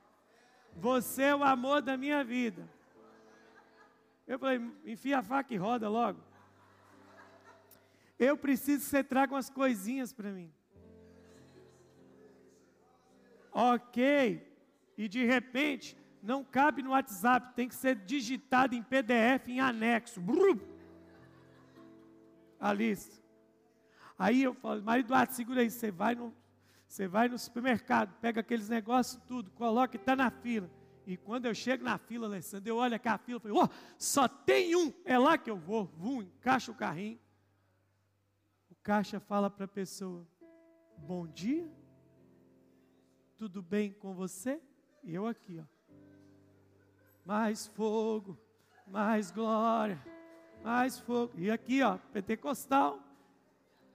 [0.76, 2.68] Você é o amor da minha vida.
[4.26, 6.20] Eu falei, enfia a faca e roda logo.
[8.24, 10.52] Eu preciso que você traga umas coisinhas para mim.
[13.52, 14.54] Ok
[14.96, 20.20] e de repente não cabe no WhatsApp, tem que ser digitado em PDF, em anexo.
[20.20, 20.58] Brum!
[22.58, 23.22] A lista.
[24.18, 26.34] Aí eu falo, marido Eduardo, segura aí, você vai no,
[26.86, 30.70] você vai no supermercado, pega aqueles negócios tudo, coloca e está na fila.
[31.06, 34.26] E quando eu chego na fila, Alessandro, eu olho aquela fila e falo, oh, só
[34.26, 35.84] tem um, é lá que eu vou.
[35.98, 37.18] Vum, encaixa o carrinho.
[38.84, 40.28] Caixa fala para a pessoa,
[40.98, 41.66] bom dia,
[43.34, 44.60] tudo bem com você?
[45.02, 45.64] E eu aqui, ó.
[47.24, 48.38] Mais fogo,
[48.86, 49.98] mais glória,
[50.62, 51.32] mais fogo.
[51.38, 53.02] E aqui, ó, pentecostal.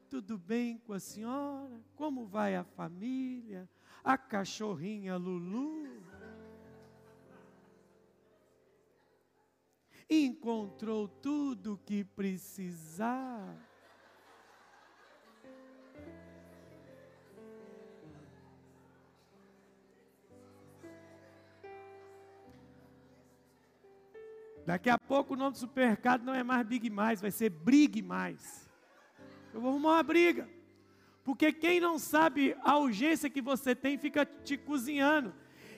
[0.09, 1.79] Tudo bem com a senhora?
[1.95, 3.69] Como vai a família?
[4.03, 5.87] A cachorrinha Lulu?
[10.09, 13.68] Encontrou tudo o que precisava.
[24.69, 28.03] Daqui a pouco o nome do supermercado não é mais Big Mais, vai ser Brig
[28.03, 28.69] Mais.
[29.51, 30.47] Eu vou arrumar uma briga.
[31.23, 35.33] Porque quem não sabe a urgência que você tem fica te cozinhando.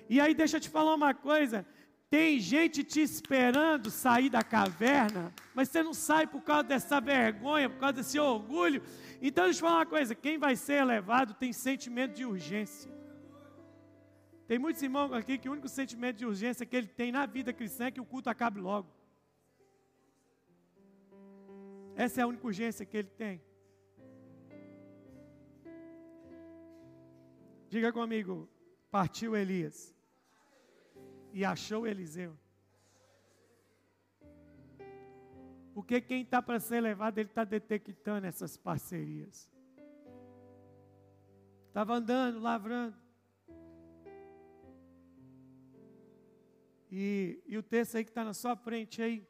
[0.09, 1.65] E aí deixa eu te falar uma coisa.
[2.09, 7.69] Tem gente te esperando sair da caverna, mas você não sai por causa dessa vergonha,
[7.69, 8.83] por causa desse orgulho.
[9.21, 12.91] Então deixa eu te falar uma coisa: quem vai ser elevado tem sentimento de urgência.
[14.51, 17.53] Tem muitos irmãos aqui que o único sentimento de urgência que ele tem na vida
[17.53, 18.89] cristã é que o culto acabe logo.
[21.95, 23.41] Essa é a única urgência que ele tem.
[27.69, 28.49] Diga comigo,
[28.91, 29.95] partiu Elias
[31.31, 32.37] e achou Eliseu.
[35.73, 39.49] Porque quem está para ser levado, ele está detectando essas parcerias.
[41.69, 43.00] Estava andando, lavrando.
[46.91, 49.25] E, e o texto aí que está na sua frente aí,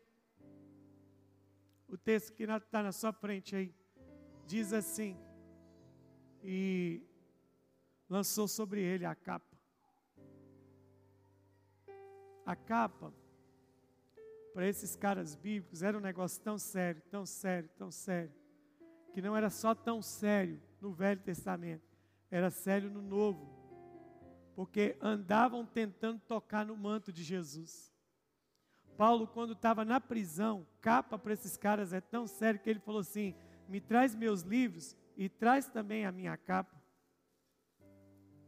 [1.87, 3.75] o texto que está na sua frente aí,
[4.47, 5.15] diz assim:
[6.43, 7.03] E
[8.09, 9.55] lançou sobre ele a capa.
[12.43, 13.13] A capa,
[14.53, 18.33] para esses caras bíblicos, era um negócio tão sério, tão sério, tão sério,
[19.13, 21.87] que não era só tão sério no Velho Testamento,
[22.31, 23.60] era sério no Novo,
[24.55, 27.91] porque andavam tentando tocar no manto de Jesus.
[28.97, 33.01] Paulo, quando estava na prisão, capa para esses caras é tão sério que ele falou
[33.01, 33.33] assim:
[33.67, 36.79] me traz meus livros e traz também a minha capa.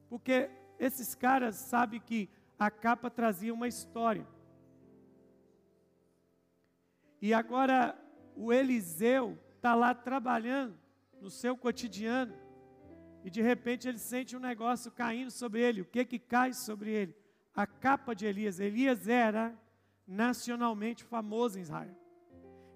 [0.09, 4.27] Porque esses caras sabem que a capa trazia uma história.
[7.21, 7.97] E agora
[8.35, 10.77] o Eliseu está lá trabalhando
[11.21, 12.42] no seu cotidiano.
[13.23, 15.81] E de repente ele sente um negócio caindo sobre ele.
[15.81, 17.15] O que que cai sobre ele?
[17.55, 18.59] A capa de Elias.
[18.59, 19.57] Elias era
[20.05, 21.95] nacionalmente famoso em Israel.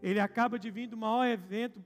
[0.01, 1.83] Ele acaba de vir do maior evento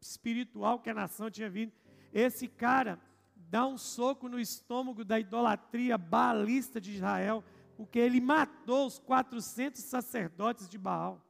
[0.00, 1.72] espiritual que a nação tinha vindo.
[2.12, 3.00] Esse cara
[3.34, 7.42] dá um soco no estômago da idolatria baalista de Israel,
[7.76, 11.24] porque ele matou os 400 sacerdotes de Baal.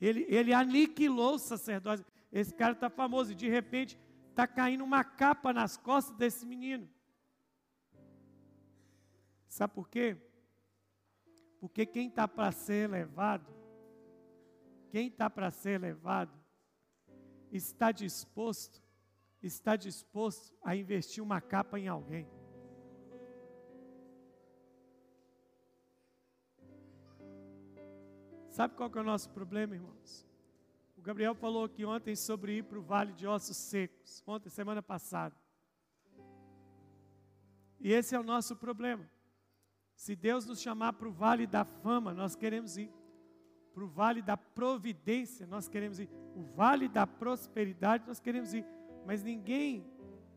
[0.00, 2.04] Ele, ele aniquilou os sacerdotes.
[2.30, 3.98] Esse cara está famoso e de repente
[4.32, 6.88] está caindo uma capa nas costas desse menino.
[9.46, 10.16] Sabe por quê?
[11.60, 13.54] Porque quem está para ser elevado,
[14.90, 16.32] quem está para ser elevado,
[17.52, 18.82] está disposto,
[19.42, 22.26] está disposto a investir uma capa em alguém.
[28.48, 30.26] Sabe qual que é o nosso problema, irmãos?
[31.02, 34.80] O Gabriel falou aqui ontem sobre ir para o vale de ossos secos, ontem, semana
[34.80, 35.34] passada.
[37.80, 39.10] E esse é o nosso problema.
[39.96, 42.88] Se Deus nos chamar para o vale da fama, nós queremos ir.
[43.74, 46.08] Para o vale da providência, nós queremos ir.
[46.36, 48.64] O vale da prosperidade, nós queremos ir.
[49.04, 49.84] Mas ninguém,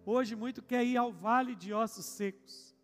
[0.04, 2.76] hoje, muito quer ir ao vale de ossos secos.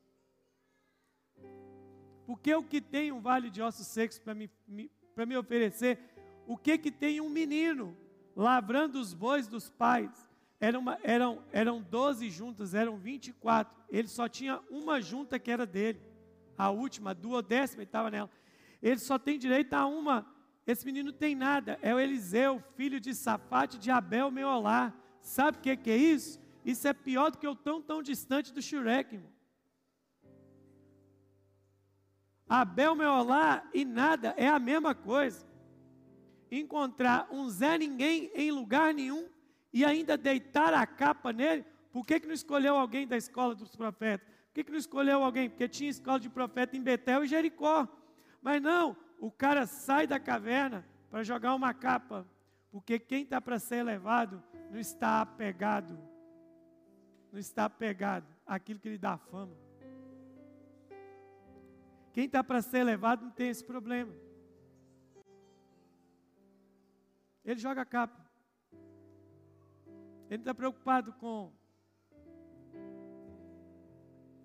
[2.27, 4.91] Porque o que tem um vale de ossos secos para me, me,
[5.25, 6.10] me oferecer?
[6.51, 7.95] O que, que tem um menino
[8.35, 10.11] lavrando os bois dos pais?
[10.59, 13.73] Era uma, eram, eram 12 juntas, eram 24.
[13.89, 16.01] Ele só tinha uma junta que era dele
[16.57, 18.29] a última, a duodécima, ele estava nela.
[18.83, 20.25] Ele só tem direito a uma.
[20.67, 21.79] Esse menino tem nada.
[21.81, 24.93] É o Eliseu, filho de Safate de Abel Meolá.
[25.21, 26.37] Sabe o que, que é isso?
[26.65, 29.31] Isso é pior do que o tão, tão distante do Shurek, irmão.
[32.45, 35.49] Abel Meolá e nada é a mesma coisa.
[36.51, 39.29] Encontrar um Zé Ninguém em lugar nenhum
[39.71, 41.65] e ainda deitar a capa nele.
[41.91, 44.27] Por que, que não escolheu alguém da escola dos profetas?
[44.27, 45.49] Por que, que não escolheu alguém?
[45.49, 47.87] Porque tinha escola de profeta em Betel e Jericó.
[48.41, 52.27] Mas não, o cara sai da caverna para jogar uma capa.
[52.69, 55.97] Porque quem está para ser elevado não está apegado.
[57.31, 59.55] Não está apegado àquilo que lhe dá fama.
[62.13, 64.13] Quem está para ser elevado não tem esse problema.
[67.43, 68.29] Ele joga a capa.
[70.29, 71.51] Ele está preocupado com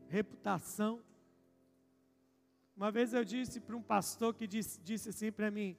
[0.09, 1.03] reputação.
[2.77, 5.77] Uma vez eu disse para um pastor que disse, disse assim para mim: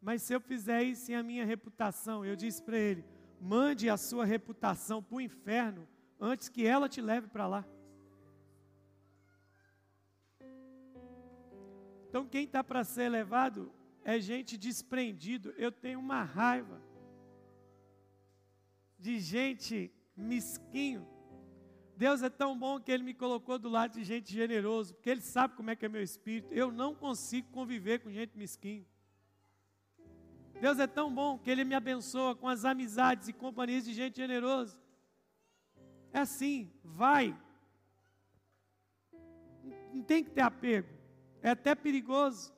[0.00, 3.04] Mas se eu fizer isso em a minha reputação, eu disse para ele:
[3.40, 5.88] Mande a sua reputação para o inferno
[6.20, 7.64] antes que ela te leve para lá.
[12.08, 13.70] Então, quem está para ser levado
[14.12, 15.50] é gente desprendido.
[15.64, 16.78] Eu tenho uma raiva
[18.98, 19.76] de gente
[20.16, 21.06] mesquinho
[21.96, 25.22] Deus é tão bom que Ele me colocou do lado de gente generoso, porque Ele
[25.22, 26.52] sabe como é que é meu espírito.
[26.52, 28.84] Eu não consigo conviver com gente mesquinha.
[30.60, 34.16] Deus é tão bom que Ele me abençoa com as amizades e companhias de gente
[34.16, 34.78] generosa.
[36.12, 37.34] É assim, vai.
[39.94, 40.88] Não tem que ter apego.
[41.40, 42.54] É até perigoso.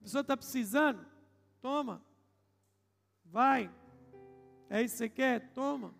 [0.00, 1.06] A pessoa está precisando?
[1.60, 2.02] Toma.
[3.24, 3.70] Vai.
[4.68, 5.52] É isso que você quer?
[5.52, 5.94] Toma.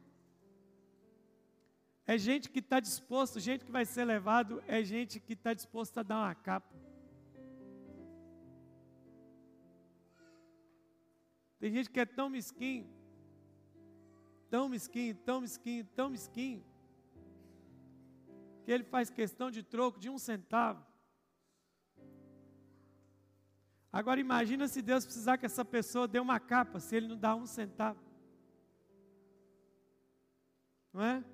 [2.07, 5.98] É gente que está disposto, gente que vai ser levado, é gente que está disposto
[5.98, 6.74] a dar uma capa.
[11.61, 12.88] Tem gente que é tão mesquinho,
[14.48, 16.64] tão mesquinho, tão mesquinho, tão mesquinho,
[18.64, 20.89] que ele faz questão de troco de um centavo.
[23.93, 27.34] Agora imagina se Deus precisar que essa pessoa dê uma capa, se ele não dá
[27.34, 27.99] um centavo.
[30.93, 31.24] Não é?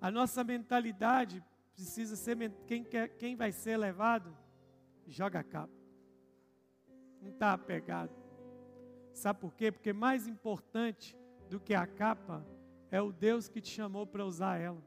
[0.00, 1.42] A nossa mentalidade
[1.74, 2.36] precisa ser
[2.66, 4.36] quem, quer, quem vai ser levado,
[5.06, 5.72] joga a capa.
[7.22, 8.14] Não está apegado.
[9.14, 9.72] Sabe por quê?
[9.72, 11.16] Porque mais importante
[11.48, 12.46] do que a capa
[12.90, 14.82] é o Deus que te chamou para usar ela.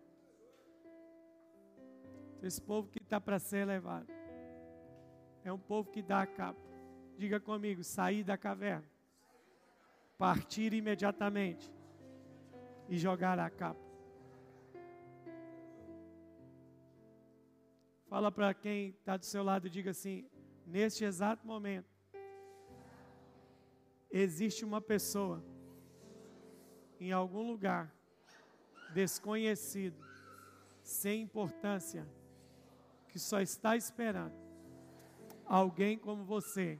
[2.43, 4.18] Esse povo que está para ser levado
[5.43, 6.59] é um povo que dá a capa.
[7.17, 8.87] Diga comigo: sair da caverna,
[10.17, 11.71] partir imediatamente
[12.87, 13.79] e jogar a capa.
[18.07, 20.27] Fala para quem está do seu lado e diga assim:
[20.65, 21.89] neste exato momento,
[24.09, 25.43] existe uma pessoa
[26.99, 27.93] em algum lugar,
[28.93, 30.03] desconhecido,
[30.81, 32.05] sem importância,
[33.07, 34.48] que só está esperando
[35.49, 36.79] alguém como você,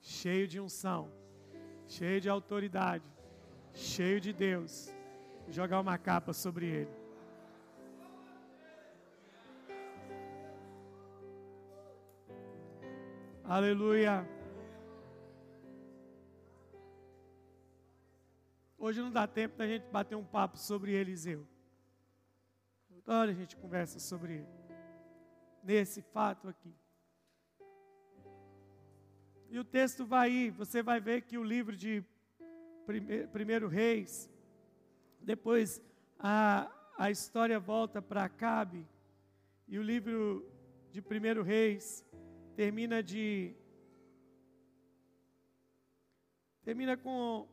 [0.00, 1.12] cheio de unção,
[1.88, 3.04] cheio de autoridade,
[3.74, 4.94] cheio de Deus,
[5.48, 6.90] jogar uma capa sobre ele.
[13.42, 14.26] Aleluia.
[18.78, 21.46] Hoje não dá tempo da gente bater um papo sobre Eliseu.
[23.04, 24.48] Toda hora a gente conversa sobre ele.
[25.64, 26.81] Nesse fato aqui.
[29.52, 32.02] E o texto vai ir, você vai ver que o livro de
[33.30, 34.30] Primeiro Reis,
[35.20, 35.78] depois
[36.18, 38.88] a, a história volta para Acabe,
[39.68, 40.50] e o livro
[40.90, 42.02] de Primeiro Reis
[42.56, 43.54] termina de
[46.62, 47.46] termina com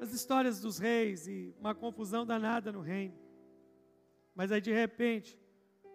[0.00, 3.16] as histórias dos reis e uma confusão danada no reino.
[4.34, 5.38] Mas aí de repente,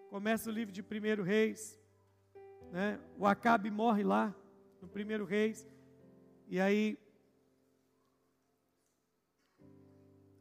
[0.08, 1.78] começa o livro de Primeiro Reis,
[2.70, 3.00] né?
[3.18, 4.34] O Acabe morre lá
[4.80, 5.66] no Primeiro Reis,
[6.48, 6.98] e aí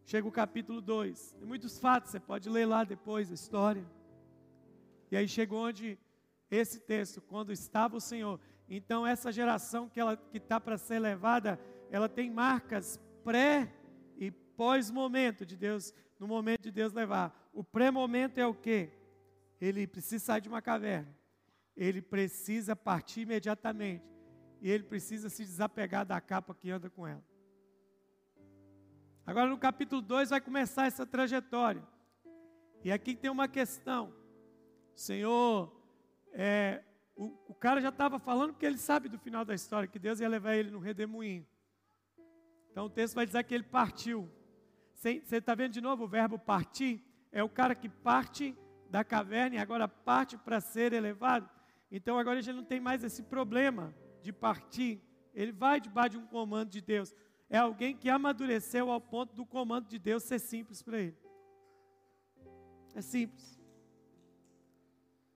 [0.05, 1.33] chega o capítulo 2.
[1.33, 3.85] Tem muitos fatos, você pode ler lá depois a história.
[5.11, 5.99] E aí chegou onde
[6.49, 8.39] esse texto, quando estava o Senhor.
[8.67, 11.59] Então essa geração que ela que está para ser levada,
[11.91, 13.71] ela tem marcas pré
[14.17, 17.49] e pós-momento de Deus, no momento de Deus levar.
[17.53, 18.91] O pré-momento é o quê?
[19.59, 21.18] Ele precisa sair de uma caverna.
[21.79, 24.03] Ele precisa partir imediatamente.
[24.61, 27.23] E ele precisa se desapegar da capa que anda com ela.
[29.25, 31.81] Agora no capítulo 2 vai começar essa trajetória.
[32.83, 34.13] E aqui tem uma questão.
[34.93, 35.73] Senhor,
[36.33, 36.83] é,
[37.15, 40.19] o, o, cara já estava falando porque ele sabe do final da história, que Deus
[40.19, 41.47] ia levar ele no redemoinho.
[42.71, 44.29] Então o texto vai dizer que ele partiu.
[44.93, 47.01] Você está vendo de novo o verbo partir?
[47.31, 48.53] É o cara que parte
[48.89, 51.49] da caverna e agora parte para ser elevado.
[51.91, 55.01] Então agora ele não tem mais esse problema de partir.
[55.33, 57.13] Ele vai debaixo de um comando de Deus.
[57.49, 61.17] É alguém que amadureceu ao ponto do comando de Deus ser simples para ele.
[62.93, 63.59] É simples.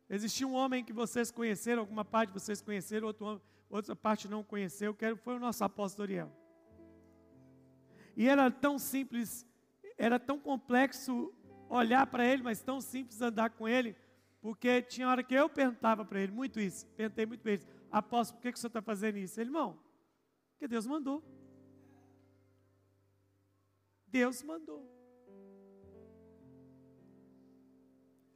[0.10, 4.93] Existia um homem que vocês conheceram, alguma parte vocês conheceram, outro, outra parte não conheceu,
[4.93, 6.32] que foi o nosso apóstolo Ariel.
[8.16, 9.43] E era tão simples,
[9.97, 11.34] era tão complexo
[11.68, 13.95] olhar para ele, mas tão simples andar com ele,
[14.44, 18.38] porque tinha hora que eu perguntava para ele, muito isso, perguntei muito para ele, apóstolo,
[18.38, 19.39] por que, que o senhor está fazendo isso?
[19.39, 19.80] Ele, irmão,
[20.52, 21.24] porque Deus mandou.
[24.06, 24.86] Deus mandou.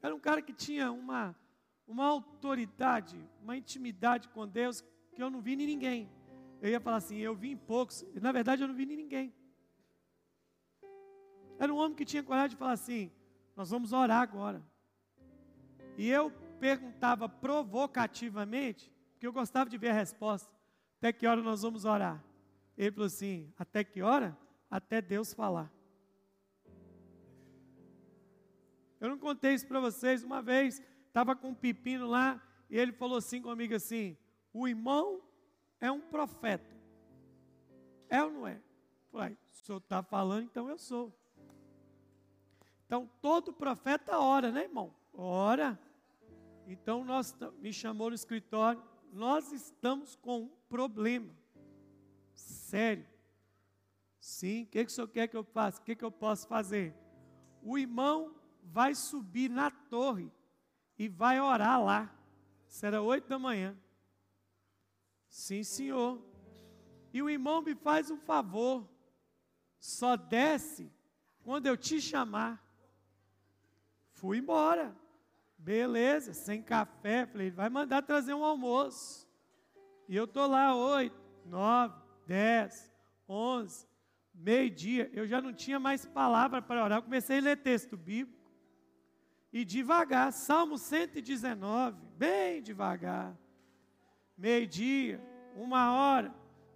[0.02, 1.36] Era um cara que tinha uma,
[1.86, 4.82] uma autoridade, uma intimidade com Deus
[5.14, 6.10] que eu não vi em ninguém.
[6.62, 9.36] Eu ia falar assim, eu vi em poucos, na verdade eu não vi em ninguém.
[11.60, 13.12] Era um homem que tinha coragem de falar assim:
[13.58, 14.64] Nós vamos orar agora.
[15.98, 20.50] E eu perguntava provocativamente, porque eu gostava de ver a resposta:
[20.98, 22.24] Até que hora nós vamos orar?
[22.78, 24.38] Ele falou assim: Até que hora?
[24.70, 25.74] Até Deus falar.
[29.00, 30.24] Eu não contei isso para vocês.
[30.24, 34.16] Uma vez, estava com um pepino lá, e ele falou assim comigo assim:
[34.54, 35.22] O irmão
[35.80, 36.78] é um profeta.
[38.10, 38.62] É ou não é?
[39.12, 41.14] Falei, o senhor está falando, então eu sou.
[42.86, 44.94] Então, todo profeta ora, né, irmão?
[45.14, 45.87] Ora.
[46.68, 51.34] Então, nós, me chamou no escritório, nós estamos com um problema.
[52.34, 53.08] Sério.
[54.20, 55.82] Sim, o que, que o senhor quer que eu faça?
[55.82, 56.94] O que, que eu posso fazer?
[57.64, 60.30] O irmão vai subir na torre
[61.00, 62.14] e vai orar lá.
[62.68, 63.78] Será oito da manhã.
[65.30, 66.22] Sim, senhor.
[67.14, 68.86] E o irmão me faz um favor.
[69.80, 70.92] Só desce
[71.44, 72.62] quando eu te chamar.
[74.12, 74.94] Fui embora.
[75.58, 77.26] Beleza, sem café.
[77.26, 79.28] Falei, vai mandar trazer um almoço.
[80.08, 81.96] E eu tô lá oito, nove,
[82.26, 82.92] dez,
[83.28, 83.88] onze,
[84.34, 85.10] meio-dia.
[85.14, 87.00] Eu já não tinha mais palavra para orar.
[87.00, 88.38] Eu comecei a ler texto bíblico.
[89.52, 93.36] E devagar, Salmo 119, bem devagar.
[94.38, 95.22] Meio-dia,
[95.56, 96.34] uma hora,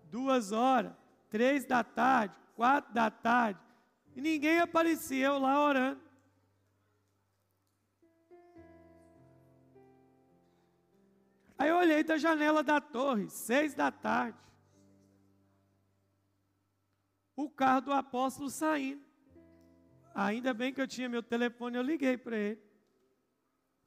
[0.10, 0.94] duas horas,
[1.30, 3.60] três da tarde, quatro da tarde,
[4.16, 6.02] E ninguém aparecia, eu lá orando.
[11.62, 14.36] Aí eu olhei da janela da torre, seis da tarde.
[17.36, 19.06] O carro do apóstolo saindo.
[20.16, 22.60] Ainda bem que eu tinha meu telefone, eu liguei para ele.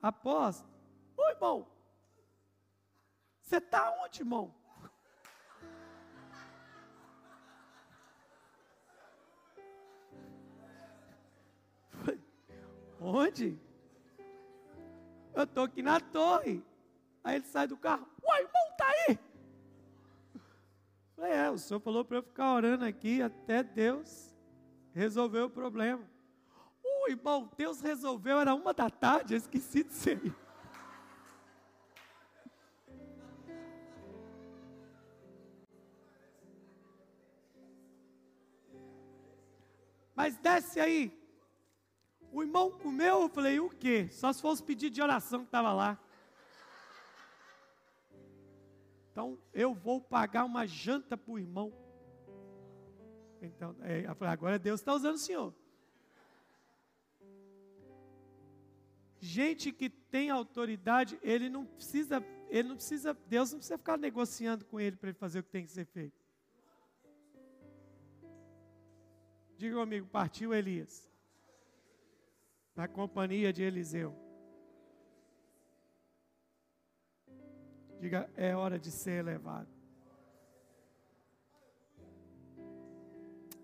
[0.01, 0.73] Apóstolo,
[1.17, 1.69] oi irmão.
[3.43, 4.55] Você está onde, irmão?
[13.01, 13.59] Onde?
[15.35, 16.63] Eu estou aqui na torre.
[17.25, 18.07] Aí ele sai do carro.
[18.23, 19.19] Uai, irmão, tá aí.
[21.17, 24.35] Falei, é, o senhor falou para eu ficar orando aqui até Deus
[24.93, 26.05] resolver o problema.
[26.85, 30.21] O irmão, Deus resolveu, era uma da tarde, eu esqueci de ser.
[40.15, 41.21] Mas desce aí.
[42.31, 44.09] O irmão comeu, eu falei, o quê?
[44.11, 45.99] Só se fosse pedido de oração que estava lá.
[49.15, 51.73] Então, eu vou pagar uma janta para o irmão.
[53.41, 55.55] Então, é, agora Deus está usando o senhor.
[59.21, 64.65] Gente que tem autoridade, ele não precisa, ele não precisa, Deus não precisa ficar negociando
[64.65, 66.21] com ele para ele fazer o que tem que ser feito.
[69.57, 71.09] Diga comigo, partiu Elias
[72.75, 74.24] na companhia de Eliseu.
[78.05, 79.67] Diga, é hora de ser elevado.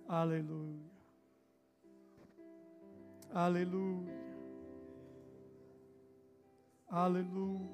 [0.09, 0.91] Aleluia.
[3.35, 4.15] Aleluia.
[6.89, 7.69] Aleluia.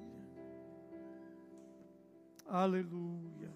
[2.48, 3.52] Aleluia.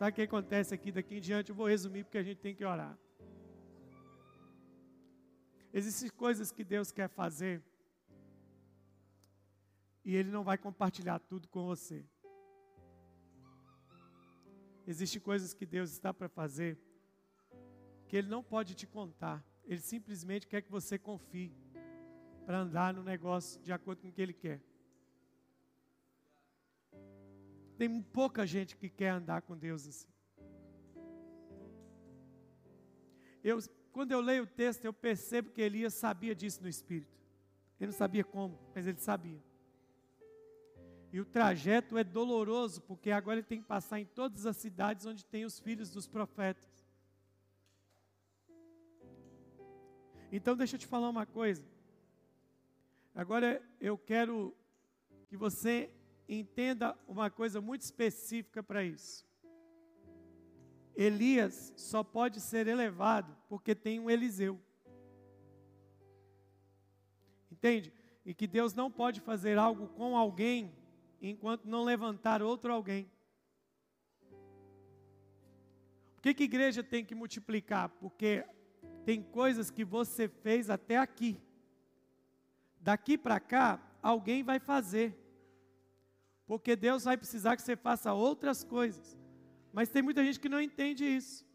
[0.00, 1.50] Sabe o que acontece aqui daqui em diante?
[1.50, 2.98] Eu vou resumir porque a gente tem que orar.
[5.72, 7.62] Existem coisas que Deus quer fazer
[10.08, 12.02] e Ele não vai compartilhar tudo com você.
[14.86, 16.78] Existem coisas que Deus está para fazer
[18.06, 19.44] que Ele não pode te contar.
[19.66, 21.54] Ele simplesmente quer que você confie
[22.46, 24.62] para andar no negócio de acordo com o que Ele quer.
[27.76, 30.08] Tem pouca gente que quer andar com Deus assim.
[33.44, 33.58] Eu,
[33.92, 37.14] quando eu leio o texto, eu percebo que Elias sabia disso no espírito.
[37.78, 39.46] Ele não sabia como, mas ele sabia.
[41.12, 45.06] E o trajeto é doloroso, porque agora ele tem que passar em todas as cidades
[45.06, 46.86] onde tem os filhos dos profetas.
[50.30, 51.64] Então, deixa eu te falar uma coisa.
[53.14, 54.54] Agora eu quero
[55.28, 55.90] que você
[56.28, 59.26] entenda uma coisa muito específica para isso.
[60.94, 64.60] Elias só pode ser elevado porque tem um Eliseu.
[67.50, 67.92] Entende?
[68.26, 70.76] E que Deus não pode fazer algo com alguém
[71.20, 73.10] enquanto não levantar outro alguém.
[76.14, 77.88] Por que, que a igreja tem que multiplicar?
[78.00, 78.44] Porque
[79.04, 81.40] tem coisas que você fez até aqui.
[82.80, 85.16] Daqui para cá, alguém vai fazer.
[86.46, 89.16] Porque Deus vai precisar que você faça outras coisas.
[89.72, 91.46] Mas tem muita gente que não entende isso.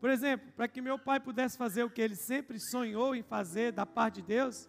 [0.00, 3.72] Por exemplo, para que meu pai pudesse fazer o que ele sempre sonhou em fazer
[3.72, 4.68] da parte de Deus,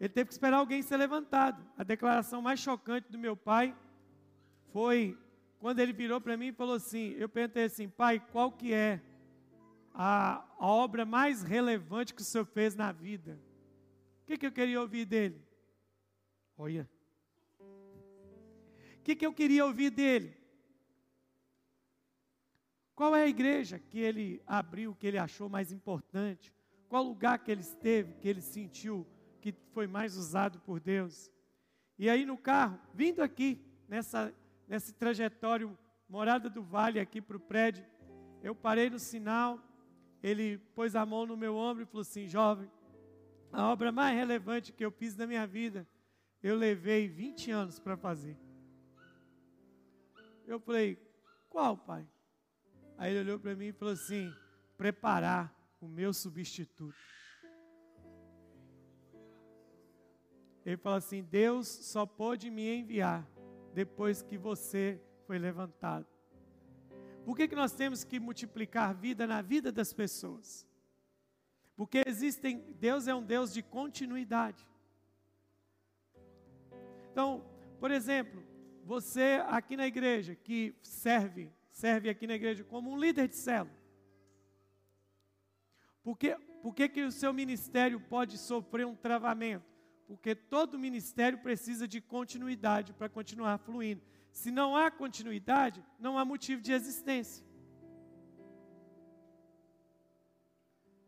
[0.00, 1.64] ele teve que esperar alguém ser levantado.
[1.76, 3.76] A declaração mais chocante do meu pai
[4.72, 5.18] foi
[5.58, 9.00] quando ele virou para mim e falou assim: Eu perguntei assim, pai, qual que é
[9.94, 13.38] a, a obra mais relevante que o senhor fez na vida?
[14.22, 15.40] O que, que eu queria ouvir dele?
[16.56, 16.88] Olha,
[17.60, 20.36] o que, que eu queria ouvir dele?
[22.94, 26.52] Qual é a igreja que ele abriu, que ele achou mais importante?
[26.88, 29.06] Qual lugar que ele esteve, que ele sentiu
[29.42, 31.30] que foi mais usado por Deus?
[31.98, 34.32] E aí no carro, vindo aqui, nessa,
[34.68, 35.76] nesse trajetório,
[36.08, 37.84] morada do vale aqui para o prédio,
[38.40, 39.60] eu parei no sinal,
[40.22, 42.70] ele pôs a mão no meu ombro e falou assim: jovem,
[43.52, 45.86] a obra mais relevante que eu fiz na minha vida,
[46.40, 48.36] eu levei 20 anos para fazer.
[50.46, 50.98] Eu falei,
[51.48, 52.06] qual, pai?
[52.96, 54.32] Aí ele olhou para mim e falou assim:
[54.76, 56.94] preparar o meu substituto.
[60.64, 63.26] Ele falou assim: Deus só pôde me enviar
[63.74, 66.06] depois que você foi levantado.
[67.24, 70.66] Por que, que nós temos que multiplicar vida na vida das pessoas?
[71.76, 74.66] Porque existem, Deus é um Deus de continuidade.
[77.10, 77.44] Então,
[77.78, 78.42] por exemplo,
[78.84, 83.74] você aqui na igreja que serve serve aqui na igreja como um líder de célula.
[86.02, 89.71] Por que, por que, que o seu ministério pode sofrer um travamento?
[90.12, 94.02] Porque todo ministério precisa de continuidade para continuar fluindo.
[94.30, 97.42] Se não há continuidade, não há motivo de existência.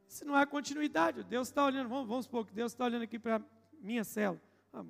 [0.08, 3.18] Se não há continuidade, Deus está olhando, vamos, vamos supor que Deus está olhando aqui
[3.18, 3.44] para
[3.78, 4.40] minha célula.
[4.72, 4.86] Ah,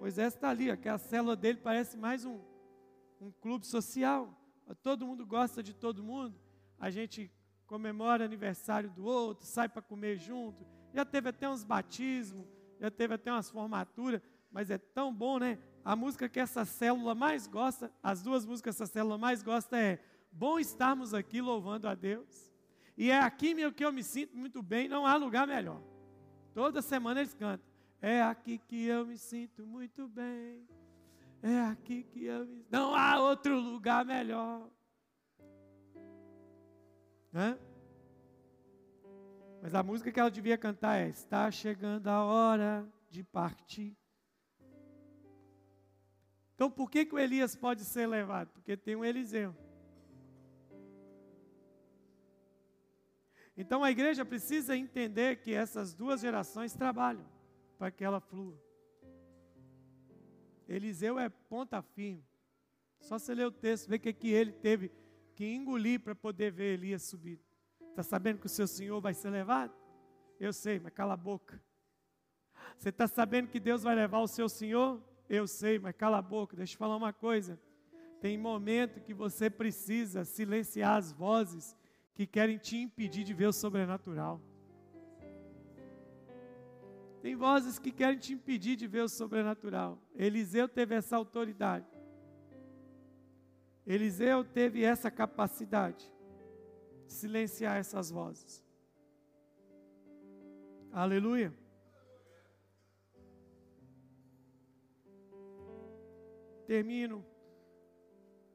[0.00, 2.40] Moisés está ali, ó, que a célula dele parece mais um,
[3.20, 4.36] um clube social.
[4.82, 6.36] Todo mundo gosta de todo mundo.
[6.76, 7.30] A gente
[7.68, 10.66] comemora aniversário do outro, sai para comer junto.
[10.92, 12.48] Já teve até uns batismos,
[12.78, 14.20] já teve até umas formaturas,
[14.50, 15.58] mas é tão bom, né?
[15.84, 19.78] A música que essa célula mais gosta, as duas músicas que essa célula mais gosta
[19.78, 19.98] é
[20.36, 22.52] Bom estarmos aqui louvando a Deus.
[22.96, 25.80] E é aqui meu que eu me sinto muito bem, não há lugar melhor.
[26.52, 27.64] Toda semana eles cantam.
[28.02, 30.68] É aqui que eu me sinto muito bem.
[31.40, 32.66] É aqui que eu me...
[32.68, 34.68] Não há outro lugar melhor.
[37.32, 37.56] Hã?
[39.64, 43.96] Mas a música que ela devia cantar é: Está chegando a hora de partir.
[46.54, 48.50] Então, por que, que o Elias pode ser levado?
[48.50, 49.56] Porque tem um Eliseu.
[53.56, 57.24] Então, a igreja precisa entender que essas duas gerações trabalham
[57.78, 58.62] para que ela flua.
[60.68, 62.22] Eliseu é ponta firme.
[63.00, 64.92] Só você ler o texto, ver o que, que ele teve
[65.34, 67.40] que engolir para poder ver Elias subir.
[67.94, 69.72] Está sabendo que o seu Senhor vai ser levado?
[70.40, 71.62] Eu sei, mas cala a boca.
[72.76, 75.00] Você está sabendo que Deus vai levar o seu Senhor?
[75.28, 76.56] Eu sei, mas cala a boca.
[76.56, 77.56] Deixa eu falar uma coisa.
[78.20, 81.76] Tem momento que você precisa silenciar as vozes
[82.16, 84.42] que querem te impedir de ver o sobrenatural.
[87.22, 90.02] Tem vozes que querem te impedir de ver o sobrenatural.
[90.16, 91.86] Eliseu teve essa autoridade.
[93.86, 96.13] Eliseu teve essa capacidade de
[97.08, 98.64] silenciar essas vozes.
[100.92, 101.52] Aleluia.
[106.66, 107.24] Termino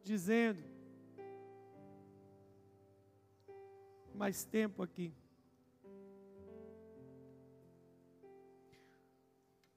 [0.04, 0.64] dizendo
[4.16, 5.14] mais tempo aqui.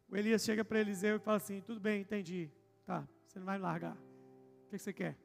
[0.08, 2.50] O Elias chega para Eliseu e fala assim: Tudo bem, entendi.
[2.84, 3.96] Tá, você não vai me largar.
[3.96, 5.16] O que você quer?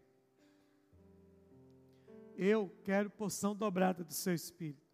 [2.39, 4.87] Eu quero porção dobrada do seu espírito.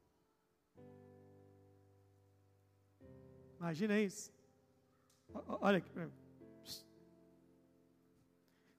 [3.59, 4.31] Imagina isso.
[5.59, 6.13] Olha aqui para mim.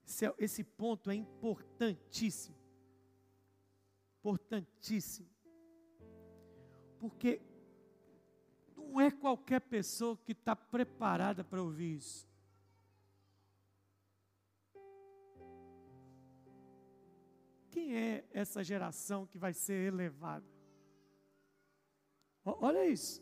[0.07, 2.55] Esse, é, esse ponto é importantíssimo.
[4.19, 5.29] Importantíssimo.
[6.99, 7.39] Porque
[8.75, 12.27] não é qualquer pessoa que está preparada para ouvir isso.
[17.75, 20.45] Quem é essa geração que vai ser elevada?
[22.45, 23.21] Olha isso.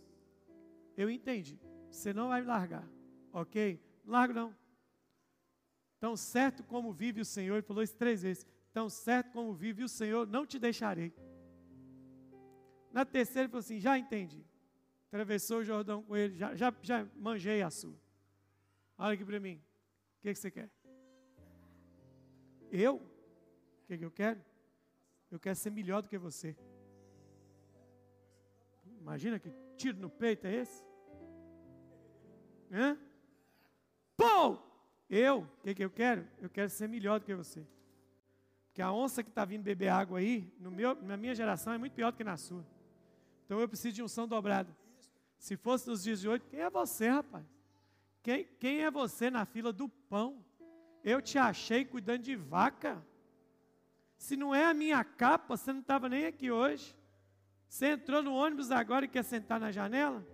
[0.96, 1.60] Eu entendi.
[1.90, 2.88] Você não vai me largar.
[3.32, 3.84] Ok?
[4.06, 4.56] Não largo não.
[6.00, 8.46] Tão certo como vive o Senhor, ele falou isso três vezes.
[8.72, 11.12] Tão certo como vive o Senhor, não te deixarei.
[12.92, 14.46] Na terceira, ele falou assim: já entendi.
[15.08, 18.00] Atravessou o Jordão com ele, já, já, já manjei a sua.
[19.00, 19.56] Olha aqui para mim.
[19.56, 20.70] O que, que você quer?
[22.72, 23.13] Eu?
[23.94, 24.42] Que, que eu quero?
[25.30, 26.56] Eu quero ser melhor do que você.
[29.00, 30.84] Imagina que tiro no peito é esse?
[32.72, 32.98] Hã?
[34.18, 34.58] Pô!
[35.08, 36.28] Eu, o que, que eu quero?
[36.40, 37.68] Eu quero ser melhor do que você.
[38.68, 41.78] Porque a onça que está vindo beber água aí, no meu, na minha geração, é
[41.78, 42.66] muito pior do que na sua.
[43.46, 44.76] Então eu preciso de unção dobrada.
[45.38, 47.46] Se fosse nos dias de hoje, quem é você, rapaz?
[48.24, 50.44] Quem, quem é você na fila do pão?
[51.04, 53.06] Eu te achei cuidando de vaca.
[54.24, 56.96] Se não é a minha capa, você não estava nem aqui hoje.
[57.68, 60.26] Você entrou no ônibus agora e quer sentar na janela?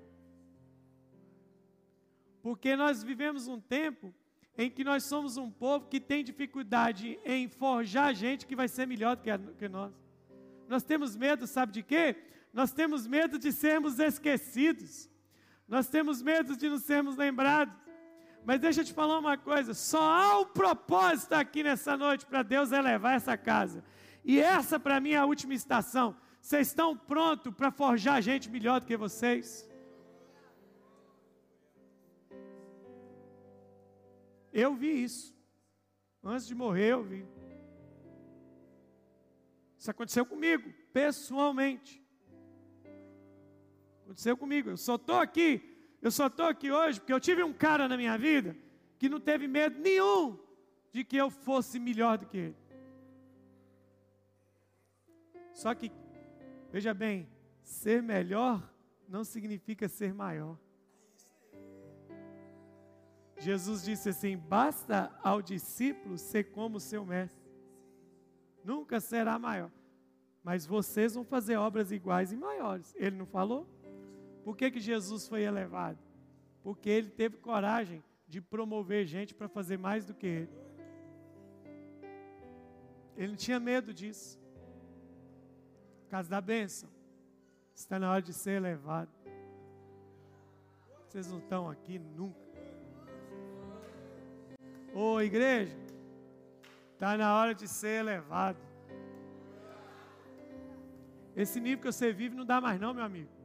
[2.44, 4.14] Porque nós vivemos um tempo
[4.56, 8.86] em que nós somos um povo que tem dificuldade em forjar gente que vai ser
[8.86, 9.24] melhor do
[9.56, 9.92] que, nós.
[10.68, 12.16] Nós temos medo, sabe de quê?
[12.54, 15.10] Nós temos medo de sermos esquecidos.
[15.68, 17.74] Nós temos medo de não sermos lembrados.
[18.46, 22.44] Mas deixa eu te falar uma coisa: só há um propósito aqui nessa noite para
[22.44, 23.84] Deus elevar essa casa.
[24.24, 26.16] E essa para mim é a última estação.
[26.42, 29.68] Vocês estão prontos para forjar gente melhor do que vocês?
[34.52, 35.36] Eu vi isso.
[36.24, 37.26] Antes de morrer, eu vi.
[39.78, 42.04] Isso aconteceu comigo, pessoalmente.
[44.04, 44.70] Aconteceu comigo.
[44.72, 45.69] Eu só estou aqui
[46.02, 48.56] eu só estou aqui hoje porque eu tive um cara na minha vida
[48.98, 50.38] que não teve medo nenhum
[50.92, 52.56] de que eu fosse melhor do que ele.
[55.54, 55.92] Só que,
[56.72, 57.28] veja bem,
[57.62, 58.68] ser melhor
[59.08, 60.58] não significa ser maior.
[63.38, 67.50] Jesus disse assim: basta ao discípulo ser como seu mestre.
[68.64, 69.72] Nunca será maior.
[70.44, 72.94] Mas vocês vão fazer obras iguais e maiores.
[72.98, 73.68] Ele não falou?
[74.44, 76.00] Por que, que Jesus foi elevado?
[76.64, 80.50] Porque ele teve coragem de promover gente para fazer mais do que ele.
[83.18, 84.40] Ele não tinha medo disso.
[86.04, 86.90] Por causa da bênção.
[87.76, 89.10] Está na hora de ser elevado.
[91.08, 92.40] Vocês não estão aqui nunca.
[94.94, 95.76] Ô igreja,
[96.94, 98.60] está na hora de ser elevado.
[101.36, 103.39] Esse nível que você vive não dá mais, não, meu amigo.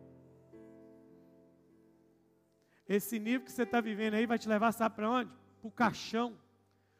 [2.88, 5.30] Esse nível que você está vivendo aí vai te levar, sabe para onde?
[5.60, 6.36] Para o caixão.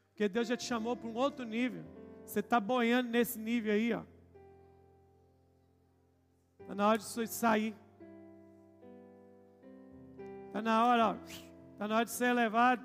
[0.09, 1.83] Porque Deus já te chamou para um outro nível.
[2.25, 4.03] Você está boiando nesse nível aí, ó.
[6.59, 7.75] Está na hora de você sair.
[10.47, 11.15] Está na hora, ó.
[11.73, 12.81] Está na hora de ser elevado.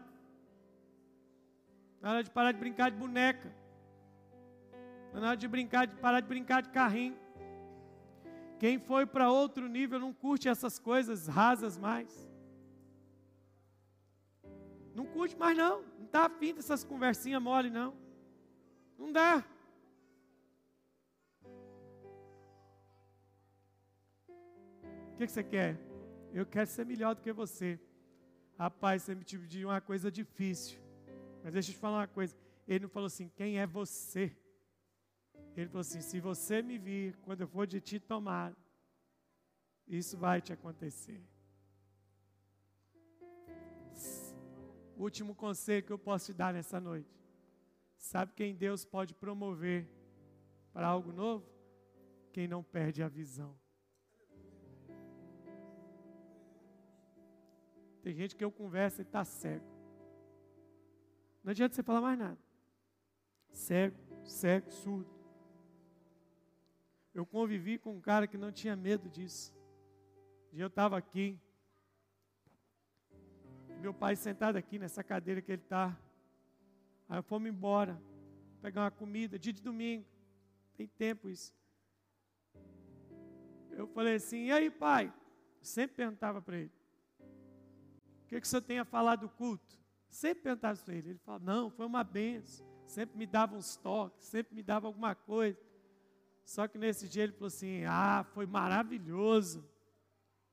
[1.94, 3.51] Está na hora de parar de brincar de boneca.
[5.07, 7.16] Está na hora de brincar, de parar de brincar de carrinho.
[8.59, 12.30] Quem foi para outro nível não curte essas coisas rasas mais.
[14.95, 15.82] Não curte mais não.
[15.99, 17.95] Não está afim dessas conversinhas mole não.
[18.99, 19.45] Não dá.
[25.12, 25.78] O que, que você quer?
[26.32, 27.78] Eu quero ser melhor do que você.
[28.59, 30.78] Rapaz, você me pediu uma coisa difícil.
[31.43, 32.36] Mas deixa eu te falar uma coisa.
[32.66, 34.36] Ele não falou assim, quem é você?
[35.57, 38.55] Ele falou assim: se você me vir quando eu for de ti tomar,
[39.86, 41.20] isso vai te acontecer.
[45.01, 47.09] Último conselho que eu posso te dar nessa noite.
[47.96, 49.88] Sabe quem Deus pode promover
[50.74, 51.46] para algo novo?
[52.34, 53.59] Quem não perde a visão.
[58.03, 59.64] Tem gente que eu converso e está cego.
[61.42, 62.38] Não adianta você falar mais nada.
[63.53, 65.11] Cego, cego, surdo.
[67.14, 69.51] Eu convivi com um cara que não tinha medo disso.
[70.53, 71.40] Dia eu estava aqui.
[73.81, 75.97] Meu pai sentado aqui nessa cadeira que ele está.
[77.09, 78.01] Aí fomos embora.
[78.61, 80.05] Pegar uma comida, dia de domingo.
[80.76, 81.55] Tem tempo isso.
[83.70, 85.07] Eu falei assim, e aí pai?
[85.07, 86.72] Eu sempre perguntava para ele.
[87.20, 89.78] O que, que o senhor tem a falar do culto?
[90.11, 91.11] Sempre perguntava para ele.
[91.11, 92.66] Ele falava, não, foi uma benção.
[92.87, 95.59] Sempre me dava uns toques, sempre me dava alguma coisa.
[96.45, 99.64] Só que nesse dia ele falou assim: Ah, foi maravilhoso.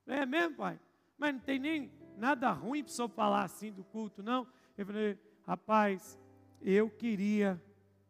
[0.06, 0.78] É mesmo, pai?
[1.18, 4.46] Mas não tem nem nada ruim para o senhor falar assim do culto, não?
[4.76, 6.18] Eu falei: Rapaz,
[6.60, 7.62] eu queria.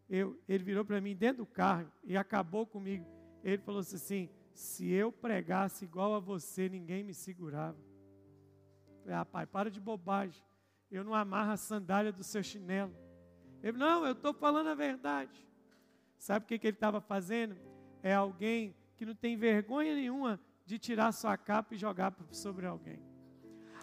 [0.09, 3.07] Eu, ele virou para mim dentro do carro e acabou comigo.
[3.45, 7.79] Ele falou assim: Se eu pregasse igual a você, ninguém me segurava.
[8.89, 10.43] Eu falei: Rapaz, para de bobagem.
[10.91, 12.95] Eu não amarro a sandália do seu chinelo.
[13.63, 15.47] Ele não, eu estou falando a verdade.
[16.17, 17.57] Sabe o que, que ele estava fazendo?
[18.03, 23.01] é alguém que não tem vergonha nenhuma de tirar sua capa e jogar sobre alguém.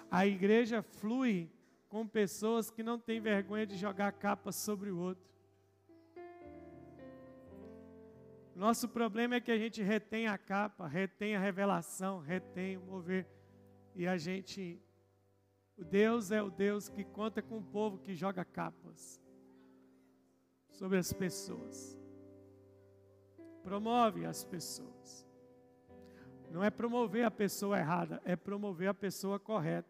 [0.09, 1.49] A igreja flui
[1.89, 5.23] com pessoas que não têm vergonha de jogar capa sobre o outro.
[8.55, 13.27] Nosso problema é que a gente retém a capa, retém a revelação, retém o mover.
[13.93, 14.81] E a gente.
[15.77, 19.21] O Deus é o Deus que conta com o povo que joga capas
[20.69, 21.97] sobre as pessoas
[23.65, 25.27] promove as pessoas.
[26.51, 29.89] Não é promover a pessoa errada, é promover a pessoa correta.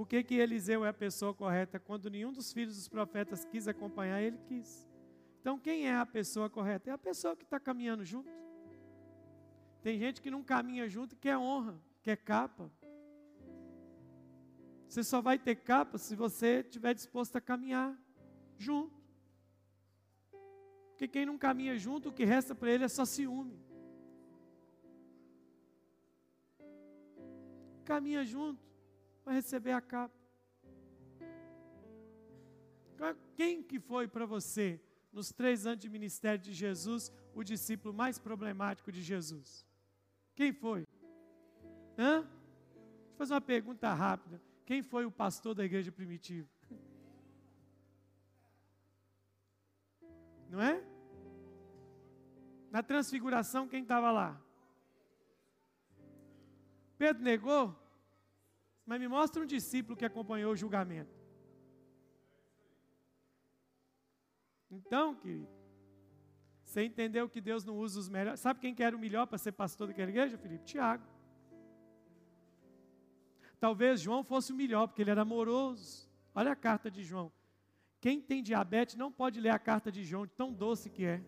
[0.00, 1.78] Por que, que Eliseu é a pessoa correta?
[1.78, 4.88] Quando nenhum dos filhos dos profetas quis acompanhar, ele quis.
[5.38, 6.88] Então, quem é a pessoa correta?
[6.88, 8.30] É a pessoa que está caminhando junto.
[9.82, 12.72] Tem gente que não caminha junto, que é honra, que é capa.
[14.88, 17.94] Você só vai ter capa se você estiver disposto a caminhar
[18.56, 18.98] junto.
[20.92, 23.62] Porque quem não caminha junto, o que resta para ele é só ciúme.
[27.84, 28.69] Caminha junto,
[29.30, 30.18] vai receber a capa.
[33.36, 34.80] Quem que foi para você,
[35.12, 39.64] nos três anos de ministério de Jesus, o discípulo mais problemático de Jesus?
[40.34, 40.84] Quem foi?
[41.96, 42.22] Hã?
[42.22, 44.42] Deixa eu fazer uma pergunta rápida.
[44.66, 46.48] Quem foi o pastor da igreja primitiva?
[50.48, 50.84] Não é?
[52.70, 54.40] Na transfiguração, quem estava lá?
[56.98, 57.76] Pedro negou,
[58.90, 61.14] mas me mostra um discípulo que acompanhou o julgamento.
[64.68, 65.48] Então, querido,
[66.64, 68.40] Você entendeu que Deus não usa os melhores?
[68.40, 70.64] Sabe quem que era o melhor para ser pastor daquela igreja, Felipe?
[70.64, 71.04] Tiago.
[73.60, 76.08] Talvez João fosse o melhor, porque ele era amoroso.
[76.34, 77.32] Olha a carta de João.
[78.00, 81.22] Quem tem diabetes não pode ler a carta de João, tão doce que é.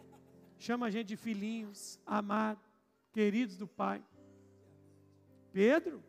[0.58, 2.64] Chama a gente de filhinhos, amados,
[3.12, 4.04] queridos do Pai.
[5.52, 6.02] Pedro,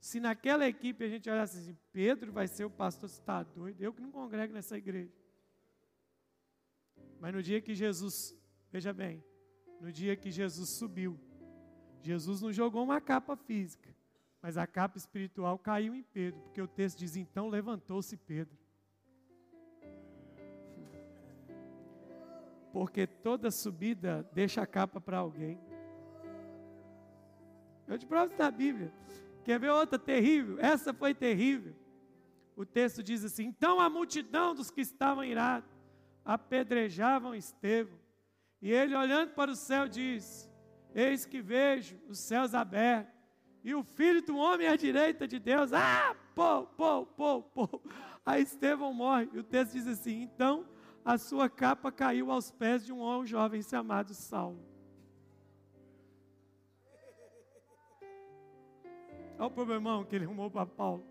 [0.00, 3.80] se naquela equipe a gente olhasse assim, Pedro vai ser o pastor, você está doido?
[3.82, 5.12] Eu que não congrego nessa igreja.
[7.20, 8.38] Mas no dia que Jesus
[8.70, 9.24] Veja bem,
[9.80, 11.18] no dia que Jesus subiu,
[12.02, 13.94] Jesus não jogou uma capa física,
[14.42, 18.56] mas a capa espiritual caiu em Pedro, porque o texto diz: então levantou-se Pedro.
[22.72, 25.58] Porque toda subida deixa a capa para alguém.
[27.88, 28.92] Eu te provo da Bíblia.
[29.48, 30.58] Quer ver outra terrível?
[30.60, 31.74] Essa foi terrível.
[32.54, 35.70] O texto diz assim: Então a multidão dos que estavam irados
[36.22, 37.98] apedrejavam Estevão.
[38.60, 40.50] E ele, olhando para o céu, diz:
[40.94, 43.14] Eis que vejo os céus abertos,
[43.64, 45.72] e o filho do homem à direita de Deus.
[45.72, 47.80] Ah, pô, pô, pô, pô.
[48.26, 49.30] Aí Estevão morre.
[49.32, 50.68] E o texto diz assim: Então
[51.02, 54.67] a sua capa caiu aos pés de um jovem chamado Saulo.
[59.38, 61.06] Olha o problemão que ele arrumou para Paulo.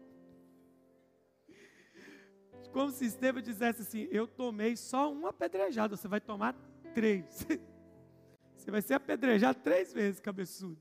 [2.74, 6.54] Como se Estevão dissesse assim: Eu tomei só uma apedrejada, você vai tomar
[6.94, 7.48] três.
[8.56, 10.78] Você vai ser apedrejado três vezes, cabeçudo.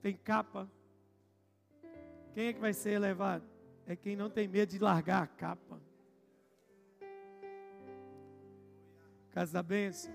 [0.00, 0.66] Tem capa.
[2.32, 3.44] Quem é que vai ser elevado?
[3.86, 5.78] É quem não tem medo de largar a capa.
[9.30, 10.10] Casa da bênção,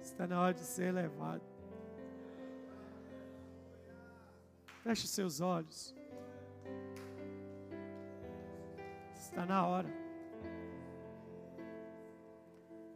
[0.00, 1.51] está na hora de ser elevado.
[4.82, 5.94] Feche seus olhos.
[9.14, 9.88] Está na hora.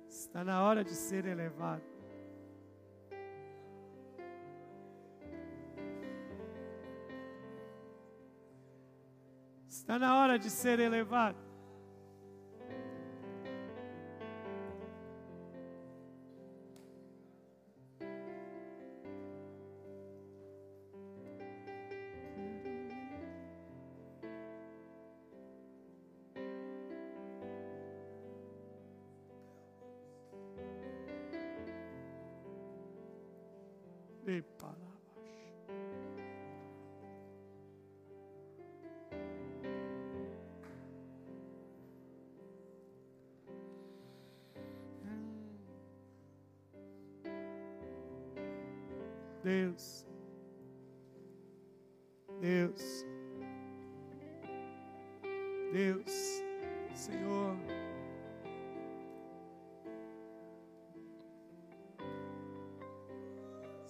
[0.09, 1.85] Está na hora de ser elevado.
[9.69, 11.46] Está na hora de ser elevado.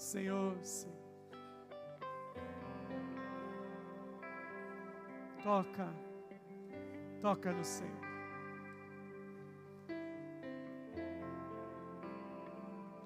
[0.07, 0.95] Senhor, Senhor.
[5.43, 5.93] Toca,
[7.21, 7.91] toca no Senhor.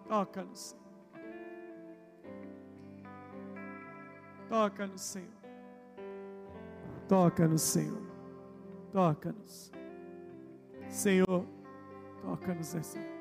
[0.06, 0.80] Toca no Senhor.
[4.50, 5.30] Toca no Senhor.
[7.08, 8.02] Toca no Senhor.
[8.92, 9.72] Toca-nos.
[10.90, 11.46] Senhor,
[12.20, 13.19] toca-nos essa.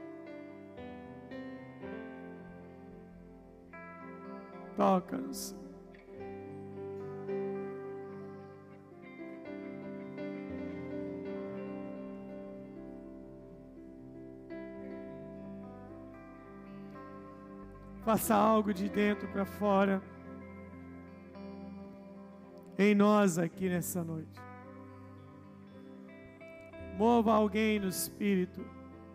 [4.80, 5.54] Toca-nos.
[18.06, 20.02] Faça algo de dentro para fora
[22.78, 24.40] em nós aqui nessa noite.
[26.98, 28.66] Mova alguém no Espírito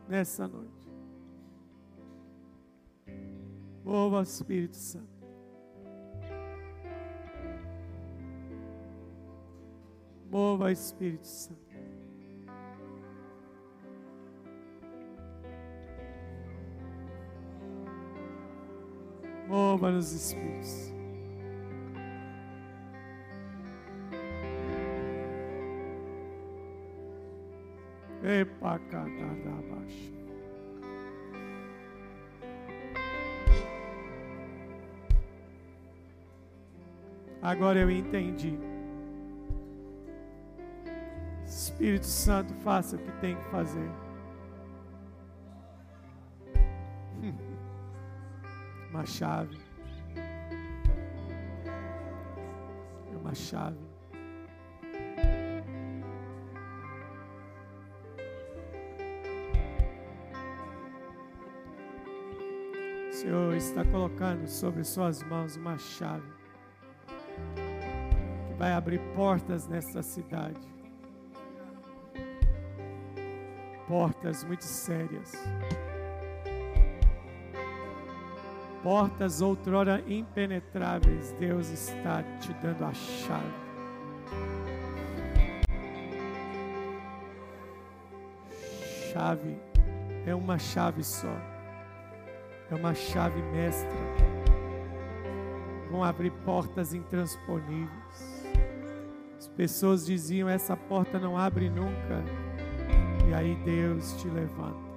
[0.07, 0.93] nessa noite.
[3.83, 5.14] Mova o Espírito Santo.
[10.35, 11.61] Mova Espírito Santo.
[19.47, 20.93] Mova nos Espíritos.
[37.41, 38.74] Agora eu entendi.
[41.75, 43.91] Espírito Santo, faça o que tem que fazer.
[48.91, 49.59] Uma chave.
[53.13, 53.77] É uma chave.
[63.09, 66.33] O Senhor está colocando sobre suas mãos uma chave
[68.47, 70.74] que vai abrir portas nessa cidade.
[73.87, 75.33] Portas muito sérias.
[78.83, 83.65] Portas outrora impenetráveis, Deus está te dando a chave.
[89.13, 89.57] Chave
[90.27, 91.35] é uma chave só.
[92.71, 93.91] É uma chave mestra.
[95.91, 98.45] Vão abrir portas intransponíveis.
[99.39, 102.25] As pessoas diziam: essa porta não abre nunca.
[103.29, 104.95] E aí Deus te levanta.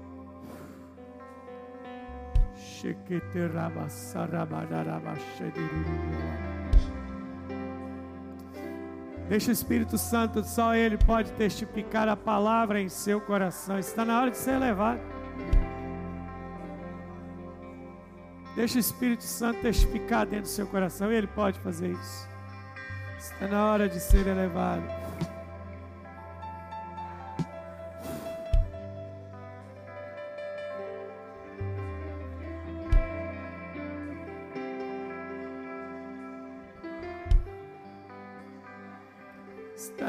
[9.27, 13.77] Deixa o Espírito Santo, só Ele pode testificar a palavra em seu coração.
[13.77, 15.01] Está na hora de ser elevado.
[18.55, 21.11] Deixa o Espírito Santo testificar dentro do seu coração.
[21.11, 22.27] Ele pode fazer isso.
[23.17, 25.06] Está na hora de ser elevado.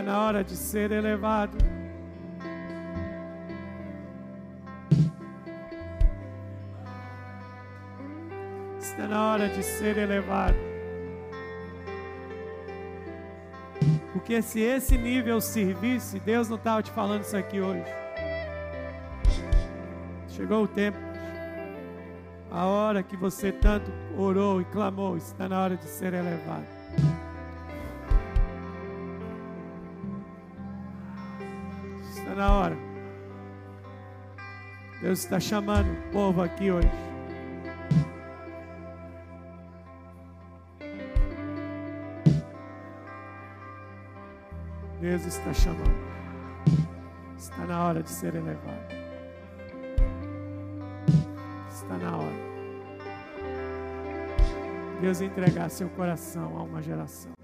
[0.08, 1.58] Na hora de ser elevado.
[8.80, 10.56] Está na hora de ser elevado.
[14.12, 17.84] Porque se esse nível servisse, Deus não estava te falando isso aqui hoje.
[20.28, 20.98] Chegou o tempo.
[22.50, 26.77] A hora que você tanto orou e clamou, está na hora de ser elevado.
[35.08, 36.90] Deus está chamando o povo aqui hoje.
[45.00, 45.96] Deus está chamando.
[47.38, 48.94] Está na hora de ser elevado.
[51.70, 52.36] Está na hora.
[55.00, 57.37] Deus entregar seu coração a uma geração.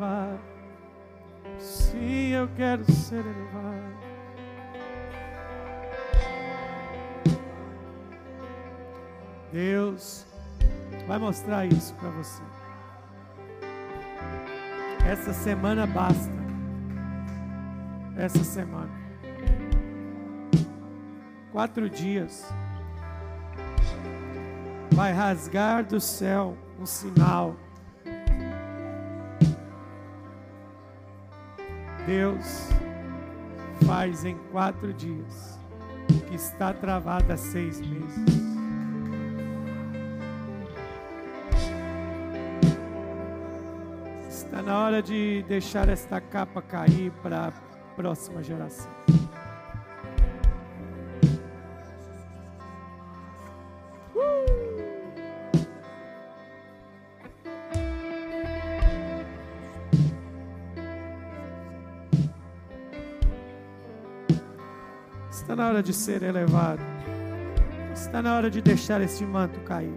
[0.00, 0.40] Elevado.
[1.58, 4.00] Sim, eu quero ser elevado.
[9.52, 10.26] Deus
[11.06, 12.42] vai mostrar isso para você.
[15.06, 16.40] Essa semana basta.
[18.16, 18.90] Essa semana.
[21.52, 22.46] Quatro dias
[24.92, 27.56] vai rasgar do céu um sinal.
[32.10, 32.68] Deus
[33.86, 35.60] faz em quatro dias
[36.12, 38.24] o que está travado há seis meses.
[44.28, 47.52] Está na hora de deixar esta capa cair para a
[47.94, 48.99] próxima geração.
[65.60, 66.80] Na hora de ser elevado.
[67.92, 69.92] Está na hora de deixar esse manto cair.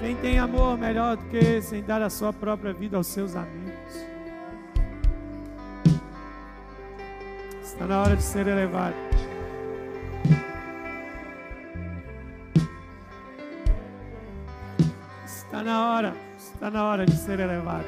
[0.00, 3.36] Quem tem amor melhor do que esse em dar a sua própria vida aos seus
[3.36, 4.04] amigos?
[7.62, 9.03] Está na hora de ser elevado.
[15.64, 17.84] Na hora, está na hora de ser elevado.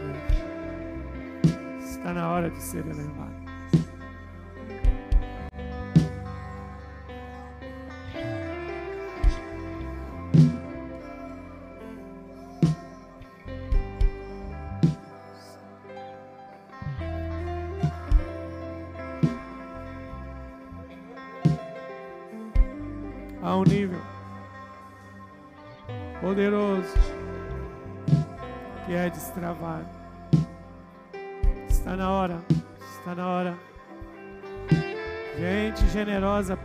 [1.78, 3.35] Está na hora de ser elevado.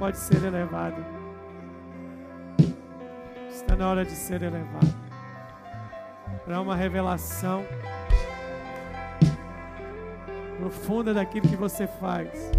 [0.02, 0.97] Pode ser elevada.
[3.52, 4.95] Está na hora de ser elevado.
[6.43, 7.64] Para uma revelação
[10.58, 12.52] profunda daquilo que você faz.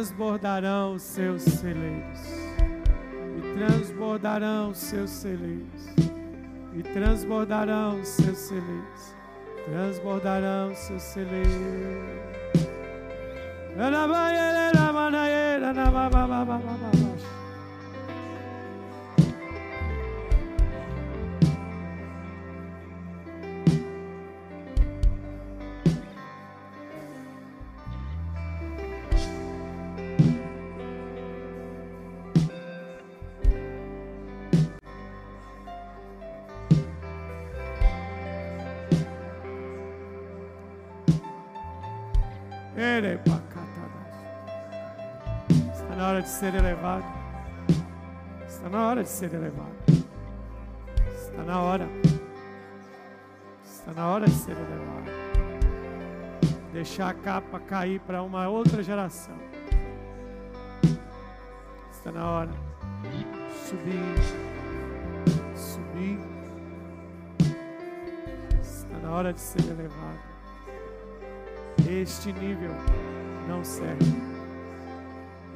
[0.00, 2.20] Transbordarão os seus celeiros.
[3.54, 5.88] Transbordarão os seus celeiros,
[6.72, 9.14] e transbordarão os seus celeiros,
[9.66, 11.52] transbordarão os seus celeiros.
[13.70, 14.70] Está na hora
[46.40, 47.04] ser elevado.
[48.48, 49.74] Está na hora de ser elevado.
[51.14, 51.86] Está na hora.
[53.62, 55.10] Está na hora de ser elevado.
[56.72, 59.36] Deixar a capa cair para uma outra geração.
[61.92, 62.50] Está na hora.
[63.66, 64.00] Subir.
[65.54, 66.18] Subir.
[68.62, 70.20] Está na hora de ser elevado.
[71.86, 72.72] Este nível
[73.46, 74.29] não serve.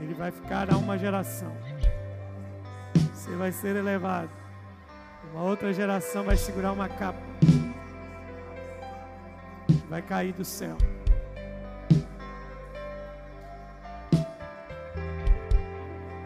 [0.01, 1.53] Ele vai ficar a uma geração.
[3.12, 4.30] Você vai ser elevado.
[5.32, 7.18] Uma outra geração vai segurar uma capa.
[9.88, 10.76] Vai cair do céu.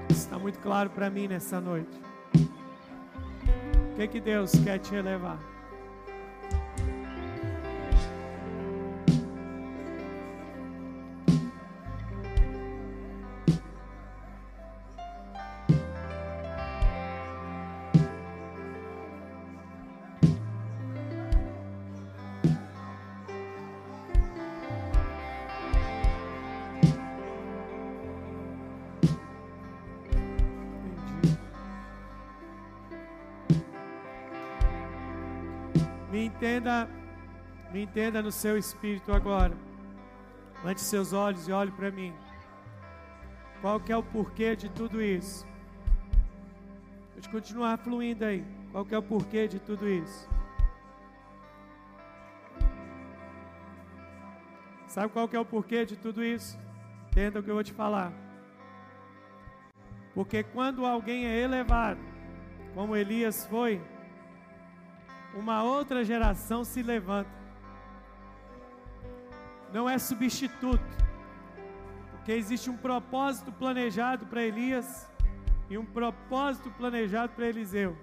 [0.09, 2.01] Está muito claro para mim nessa noite.
[3.93, 5.39] O que, que Deus quer te elevar?
[36.39, 36.89] Entenda,
[37.73, 39.55] me entenda no seu espírito agora.
[40.65, 42.15] Lante seus olhos e olhe para mim.
[43.61, 45.45] Qual que é o porquê de tudo isso?
[47.13, 48.45] Pode continuar fluindo aí.
[48.71, 50.29] Qual que é o porquê de tudo isso?
[54.87, 56.57] Sabe qual que é o porquê de tudo isso?
[57.11, 58.13] Entenda o que eu vou te falar.
[60.15, 62.01] Porque quando alguém é elevado,
[62.75, 63.81] como Elias foi,
[65.39, 67.31] uma outra geração se levanta.
[69.73, 70.83] Não é substituto,
[72.11, 75.09] porque existe um propósito planejado para Elias
[75.71, 77.97] e um propósito planejado para Eliseu.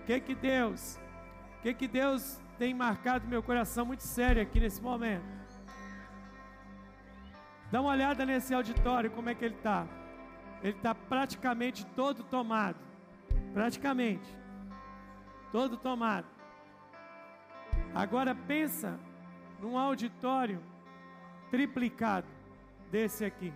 [0.00, 0.98] O que que Deus,
[1.58, 5.24] o que que Deus tem marcado meu coração muito sério aqui nesse momento?
[7.70, 9.86] Dá uma olhada nesse auditório, como é que ele está?
[10.62, 12.78] Ele está praticamente todo tomado,
[13.52, 14.43] praticamente
[15.54, 16.26] todo tomado.
[17.94, 18.98] Agora pensa
[19.60, 20.60] num auditório
[21.48, 22.26] triplicado
[22.90, 23.54] desse aqui.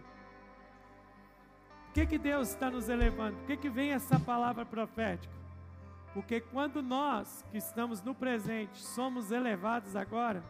[1.89, 3.39] O que, que Deus está nos elevando?
[3.39, 5.35] Por que, que vem essa palavra profética?
[6.15, 10.45] Porque quando nós que estamos no presente somos elevados agora,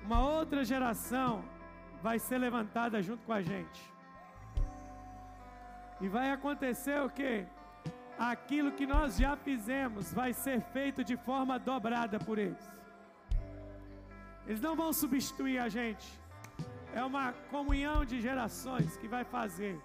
[0.00, 1.44] uma outra geração
[2.00, 3.92] vai ser levantada junto com a gente.
[6.00, 7.44] E vai acontecer o que?
[8.18, 12.70] Aquilo que nós já fizemos vai ser feito de forma dobrada por eles.
[14.46, 16.06] Eles não vão substituir a gente.
[16.94, 19.78] É uma comunhão de gerações que vai fazer.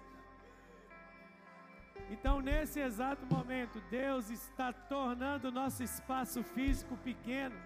[2.10, 7.56] Então, nesse exato momento, Deus está tornando o nosso espaço físico pequeno,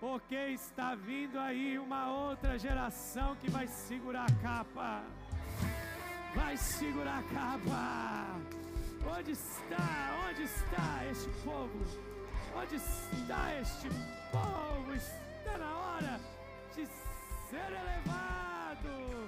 [0.00, 5.02] porque está vindo aí uma outra geração que vai segurar a capa.
[6.34, 8.61] Vai segurar a capa.
[9.06, 10.16] Onde está?
[10.28, 11.70] Onde está este povo?
[12.54, 13.88] Onde está este
[14.30, 14.92] povo?
[14.94, 16.20] Está na hora
[16.74, 16.86] de
[17.50, 19.21] ser elevado.